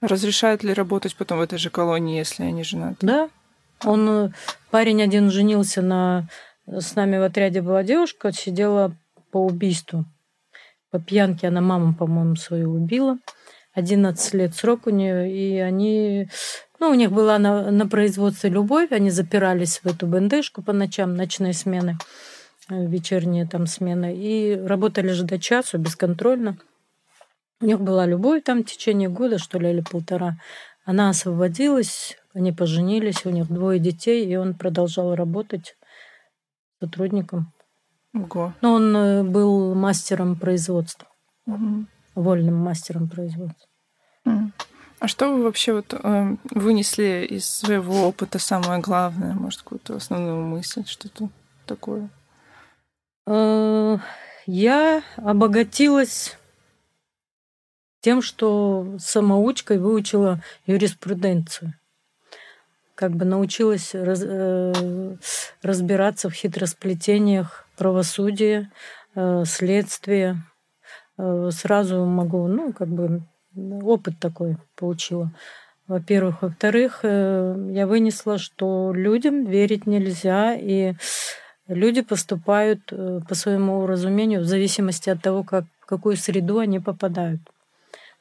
Разрешают 0.00 0.62
ли 0.64 0.72
работать 0.72 1.14
потом 1.14 1.38
в 1.38 1.42
этой 1.42 1.58
же 1.58 1.70
колонии, 1.70 2.18
если 2.18 2.44
они 2.44 2.64
женаты? 2.64 3.06
Да. 3.06 3.30
Он, 3.84 4.08
э, 4.08 4.30
парень 4.70 5.02
один 5.02 5.30
женился 5.30 5.82
на... 5.82 6.28
С 6.66 6.94
нами 6.94 7.18
в 7.18 7.22
отряде 7.22 7.62
была 7.62 7.82
девушка, 7.82 8.32
сидела 8.32 8.94
по 9.30 9.44
убийству. 9.44 10.04
По 10.90 10.98
пьянке 11.00 11.48
она 11.48 11.60
маму, 11.60 11.94
по-моему, 11.94 12.36
свою 12.36 12.72
убила. 12.72 13.18
11 13.74 14.34
лет 14.34 14.54
срок 14.54 14.86
у 14.86 14.90
нее, 14.90 15.30
и 15.30 15.58
они... 15.58 16.28
Ну, 16.78 16.90
у 16.90 16.94
них 16.94 17.12
была 17.12 17.38
на, 17.38 17.70
на 17.70 17.86
производстве 17.86 18.50
любовь, 18.50 18.90
они 18.90 19.10
запирались 19.10 19.80
в 19.82 19.86
эту 19.86 20.06
бендешку 20.06 20.62
по 20.62 20.72
ночам, 20.72 21.14
ночные 21.14 21.52
смены, 21.52 21.98
э, 22.70 22.86
вечерние 22.86 23.46
там 23.46 23.66
смены, 23.66 24.16
и 24.16 24.56
работали 24.56 25.08
же 25.08 25.24
до 25.24 25.38
часу 25.38 25.78
бесконтрольно. 25.78 26.56
У 27.60 27.66
них 27.66 27.80
была 27.80 28.06
любовь 28.06 28.42
там 28.42 28.62
в 28.62 28.66
течение 28.66 29.08
года, 29.08 29.38
что 29.38 29.58
ли, 29.58 29.70
или 29.70 29.82
полтора. 29.82 30.38
Она 30.84 31.10
освободилась, 31.10 32.16
они 32.34 32.52
поженились, 32.52 33.26
у 33.26 33.30
них 33.30 33.48
двое 33.48 33.78
детей, 33.78 34.26
и 34.26 34.36
он 34.36 34.54
продолжал 34.54 35.14
работать 35.14 35.76
сотрудником. 36.80 37.52
Ого. 38.14 38.54
Но 38.60 38.74
он 38.74 38.96
э, 38.96 39.22
был 39.22 39.74
мастером 39.74 40.36
производства, 40.36 41.06
угу. 41.46 41.84
вольным 42.14 42.56
мастером 42.56 43.08
производства. 43.08 43.68
А 44.24 45.08
что 45.08 45.32
вы 45.32 45.44
вообще 45.44 45.72
вот 45.72 45.94
э, 45.94 46.36
вынесли 46.50 47.26
из 47.30 47.46
своего 47.46 48.08
опыта 48.08 48.38
самое 48.38 48.82
главное, 48.82 49.32
может 49.32 49.62
какую-то 49.62 49.96
основную 49.96 50.42
мысль, 50.42 50.84
что-то 50.86 51.30
такое? 51.66 52.10
Э, 53.26 53.96
я 54.46 55.02
обогатилась 55.16 56.36
тем, 58.00 58.22
что 58.22 58.96
самоучкой 58.98 59.78
выучила 59.78 60.42
юриспруденцию. 60.66 61.74
Как 62.94 63.12
бы 63.12 63.24
научилась 63.24 63.94
раз, 63.94 64.22
э, 64.22 65.16
разбираться 65.62 66.28
в 66.28 66.34
хитросплетениях 66.34 67.66
правосудия, 67.76 68.70
э, 69.14 69.44
следствия. 69.46 70.36
Э, 71.16 71.50
сразу 71.52 72.04
могу, 72.04 72.46
ну, 72.46 72.72
как 72.72 72.88
бы 72.88 73.22
опыт 73.54 74.18
такой 74.20 74.56
получила. 74.76 75.32
Во-первых. 75.90 76.42
Во-вторых, 76.42 77.00
э, 77.02 77.70
я 77.72 77.86
вынесла, 77.86 78.38
что 78.38 78.92
людям 78.94 79.44
верить 79.44 79.86
нельзя, 79.86 80.54
и 80.54 80.94
люди 81.66 82.02
поступают 82.02 82.80
э, 82.92 83.20
по 83.28 83.34
своему 83.34 83.86
разумению 83.86 84.42
в 84.42 84.44
зависимости 84.44 85.10
от 85.10 85.20
того, 85.20 85.42
как, 85.42 85.64
в 85.80 85.86
какую 85.86 86.16
среду 86.16 86.58
они 86.58 86.78
попадают. 86.78 87.40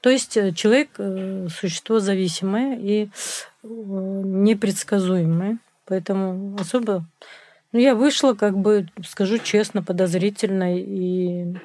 То 0.01 0.09
есть 0.09 0.37
э, 0.37 0.53
человек 0.53 0.89
э,– 0.97 1.47
существо 1.49 1.99
зависимое 1.99 2.77
и 2.77 3.05
э, 3.05 3.67
непредсказуемое. 3.67 5.59
Поэтому 5.85 6.55
особо... 6.57 7.05
Ну, 7.71 7.79
я 7.79 7.95
вышла, 7.95 8.33
как 8.33 8.57
бы, 8.57 8.87
скажу 9.05 9.37
честно, 9.37 9.83
подозрительной 9.83 10.81
и 10.81 11.57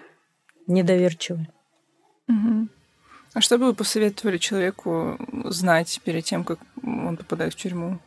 недоверчивой. 0.67 1.49
Угу. 2.29 2.69
А 3.35 3.41
что 3.41 3.59
бы 3.59 3.67
вы 3.67 3.75
посоветовали 3.75 4.39
человеку 4.39 5.19
знать 5.45 6.01
перед 6.05 6.25
тем, 6.25 6.45
как 6.45 6.59
он 6.83 7.17
попадает 7.17 7.55
в 7.55 7.57
тюрьму? 7.57 8.01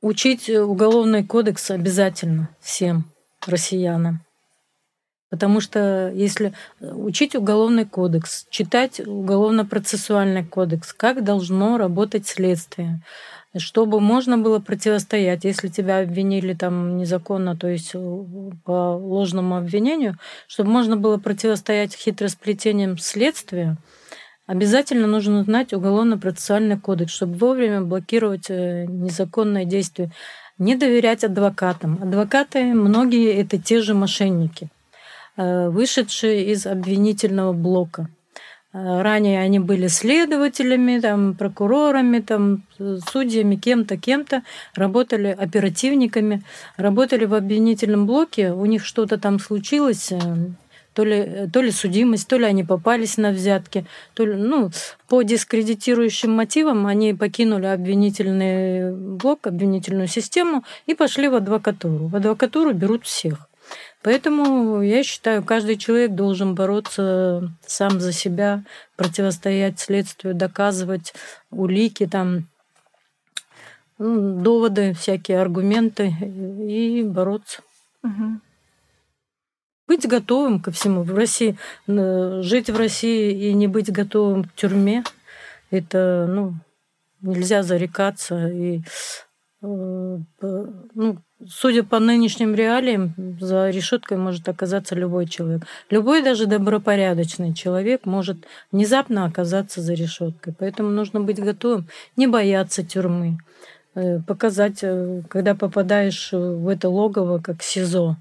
Учить 0.00 0.50
уголовный 0.50 1.24
кодекс 1.24 1.70
обязательно 1.70 2.48
всем 2.60 3.04
россиянам. 3.46 4.24
Потому 5.32 5.60
что 5.60 6.12
если 6.14 6.52
э, 6.78 6.92
учить 6.92 7.34
уголовный 7.34 7.86
кодекс, 7.86 8.46
читать 8.50 9.00
уголовно-процессуальный 9.00 10.44
кодекс, 10.44 10.92
как 10.92 11.24
должно 11.24 11.78
работать 11.78 12.26
следствие, 12.26 13.00
чтобы 13.56 13.98
можно 13.98 14.36
было 14.36 14.58
противостоять, 14.58 15.44
если 15.44 15.68
тебя 15.68 16.00
обвинили 16.00 16.52
там 16.52 16.98
незаконно, 16.98 17.56
то 17.56 17.66
есть 17.66 17.92
э, 17.94 18.24
по 18.66 18.94
ложному 18.94 19.56
обвинению, 19.56 20.18
чтобы 20.48 20.68
можно 20.68 20.98
было 20.98 21.16
противостоять 21.16 21.94
хитросплетениям 21.94 22.98
следствия, 22.98 23.78
обязательно 24.46 25.06
нужно 25.06 25.44
знать 25.44 25.72
уголовно-процессуальный 25.72 26.78
кодекс, 26.78 27.14
чтобы 27.14 27.38
вовремя 27.38 27.80
блокировать 27.80 28.50
э, 28.50 28.84
незаконные 28.84 29.64
действия. 29.64 30.10
Не 30.58 30.76
доверять 30.76 31.24
адвокатам. 31.24 31.98
Адвокаты, 32.02 32.74
многие 32.74 33.32
это 33.32 33.56
те 33.56 33.80
же 33.80 33.94
мошенники– 33.94 34.68
вышедшие 35.36 36.52
из 36.52 36.66
обвинительного 36.66 37.52
блока. 37.52 38.08
Ранее 38.72 39.40
они 39.40 39.58
были 39.58 39.86
следователями, 39.86 40.98
там, 40.98 41.34
прокурорами, 41.34 42.20
там, 42.20 42.62
судьями, 42.78 43.56
кем-то, 43.56 43.98
кем-то, 43.98 44.42
работали 44.74 45.28
оперативниками, 45.28 46.42
работали 46.78 47.26
в 47.26 47.34
обвинительном 47.34 48.06
блоке, 48.06 48.52
у 48.52 48.64
них 48.64 48.86
что-то 48.86 49.18
там 49.18 49.38
случилось, 49.40 50.10
э, 50.10 50.18
то 50.94 51.04
ли, 51.04 51.50
то 51.52 51.60
ли 51.60 51.70
судимость, 51.70 52.28
то 52.28 52.38
ли 52.38 52.46
они 52.46 52.64
попались 52.64 53.18
на 53.18 53.30
взятки, 53.32 53.84
то 54.14 54.24
ли, 54.24 54.36
ну, 54.36 54.70
по 55.06 55.20
дискредитирующим 55.20 56.30
мотивам 56.30 56.86
они 56.86 57.12
покинули 57.12 57.66
обвинительный 57.66 58.94
блок, 58.94 59.46
обвинительную 59.46 60.08
систему 60.08 60.64
и 60.86 60.94
пошли 60.94 61.28
в 61.28 61.34
адвокатуру. 61.34 62.06
В 62.06 62.16
адвокатуру 62.16 62.72
берут 62.72 63.04
всех. 63.04 63.48
Поэтому 64.02 64.82
я 64.82 65.04
считаю, 65.04 65.44
каждый 65.44 65.76
человек 65.76 66.12
должен 66.12 66.54
бороться 66.56 67.52
сам 67.64 68.00
за 68.00 68.12
себя, 68.12 68.64
противостоять 68.96 69.78
следствию, 69.78 70.34
доказывать 70.34 71.14
улики, 71.50 72.06
там, 72.06 72.48
ну, 73.98 74.40
доводы, 74.42 74.94
всякие 74.94 75.40
аргументы 75.40 76.08
и 76.08 77.04
бороться. 77.04 77.62
Угу. 78.02 78.40
Быть 79.86 80.08
готовым 80.08 80.60
ко 80.60 80.72
всему. 80.72 81.04
В 81.04 81.14
России, 81.14 81.56
жить 81.86 82.70
в 82.70 82.76
России 82.76 83.50
и 83.50 83.54
не 83.54 83.68
быть 83.68 83.92
готовым 83.92 84.44
к 84.44 84.54
тюрьме, 84.54 85.04
это, 85.70 86.26
ну, 86.28 86.54
нельзя 87.20 87.62
зарекаться. 87.62 88.48
И, 88.48 88.80
ну, 89.62 91.18
судя 91.46 91.84
по 91.84 92.00
нынешним 92.00 92.54
реалиям, 92.54 93.14
за 93.40 93.70
решеткой 93.70 94.18
может 94.18 94.48
оказаться 94.48 94.96
любой 94.96 95.26
человек. 95.26 95.62
Любой 95.88 96.22
даже 96.22 96.46
добропорядочный 96.46 97.54
человек 97.54 98.04
может 98.04 98.38
внезапно 98.72 99.24
оказаться 99.24 99.80
за 99.80 99.94
решеткой. 99.94 100.54
Поэтому 100.58 100.90
нужно 100.90 101.20
быть 101.20 101.40
готовым, 101.40 101.86
не 102.16 102.26
бояться 102.26 102.82
тюрьмы, 102.82 103.38
э, 103.94 104.18
показать, 104.20 104.80
э, 104.82 105.22
когда 105.28 105.54
попадаешь 105.54 106.32
в 106.32 106.66
это 106.66 106.88
логово, 106.88 107.38
как 107.38 107.62
СИЗО, 107.62 108.16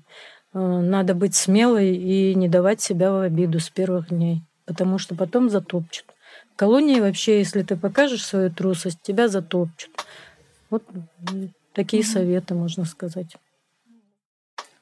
э, 0.54 0.60
надо 0.60 1.16
быть 1.16 1.34
смелой 1.34 1.96
и 1.96 2.36
не 2.36 2.50
давать 2.50 2.82
себя 2.82 3.12
в 3.12 3.22
обиду 3.22 3.60
с 3.60 3.70
первых 3.72 4.10
дней, 4.10 4.44
потому 4.66 5.00
что 5.00 5.16
потом 5.16 5.50
затопчут. 5.50 6.06
В 6.54 6.56
колонии 6.56 7.00
вообще, 7.00 7.40
если 7.40 7.64
ты 7.64 7.76
покажешь 7.76 8.24
свою 8.24 8.52
трусость, 8.52 9.02
тебя 9.02 9.28
затопчут. 9.28 9.90
Вот 10.72 10.84
Такие 11.74 12.04
советы, 12.04 12.54
можно 12.54 12.84
сказать. 12.86 13.38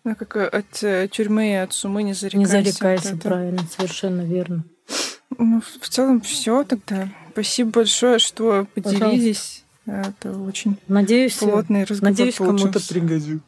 Ну, 0.04 0.16
как 0.16 0.38
э, 0.38 0.48
от 0.48 0.82
э, 0.84 1.08
тюрьмы 1.12 1.52
и 1.52 1.56
от 1.56 1.74
сумы 1.74 2.04
не 2.04 2.14
зарекайся. 2.14 2.58
Не 2.58 2.64
зарекайся, 2.64 3.14
вот 3.14 3.22
правильно, 3.22 3.62
совершенно 3.70 4.22
верно. 4.22 4.64
Ну, 5.38 5.62
в 5.62 5.90
целом 5.90 6.22
все 6.22 6.64
тогда. 6.64 7.10
Спасибо 7.32 7.72
большое, 7.72 8.18
что 8.18 8.66
поделились. 8.74 9.64
Пожалуйста. 9.86 10.20
Это 10.20 10.40
очень 10.40 10.78
надеюсь, 10.88 11.38
плотный 11.38 11.84
разговор 11.84 12.12
Надеюсь, 12.12 12.36
кому-то 12.36 12.80
пригодится. 12.88 13.40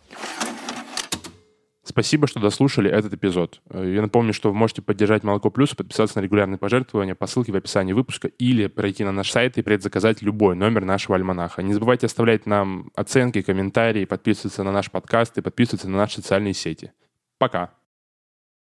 Спасибо, 1.83 2.27
что 2.27 2.39
дослушали 2.39 2.91
этот 2.91 3.13
эпизод. 3.13 3.59
Э, 3.69 3.91
я 3.95 4.01
напомню, 4.01 4.33
что 4.33 4.49
вы 4.49 4.55
можете 4.55 4.83
поддержать 4.83 5.23
Молоко 5.23 5.49
Плюс, 5.49 5.73
подписаться 5.73 6.19
на 6.19 6.23
регулярные 6.23 6.59
пожертвования 6.59 7.15
по 7.15 7.25
ссылке 7.25 7.51
в 7.51 7.55
описании 7.55 7.93
выпуска 7.93 8.27
или 8.27 8.67
пройти 8.67 9.03
на 9.03 9.11
наш 9.11 9.31
сайт 9.31 9.57
и 9.57 9.63
предзаказать 9.63 10.21
любой 10.21 10.55
номер 10.55 10.85
нашего 10.85 11.15
альманаха. 11.15 11.63
Не 11.63 11.73
забывайте 11.73 12.05
оставлять 12.05 12.45
нам 12.45 12.91
оценки, 12.95 13.41
комментарии, 13.41 14.05
подписываться 14.05 14.63
на 14.63 14.71
наш 14.71 14.91
подкаст 14.91 15.37
и 15.39 15.41
подписываться 15.41 15.89
на 15.89 15.97
наши 15.97 16.17
социальные 16.17 16.53
сети. 16.53 16.91
Пока! 17.39 17.71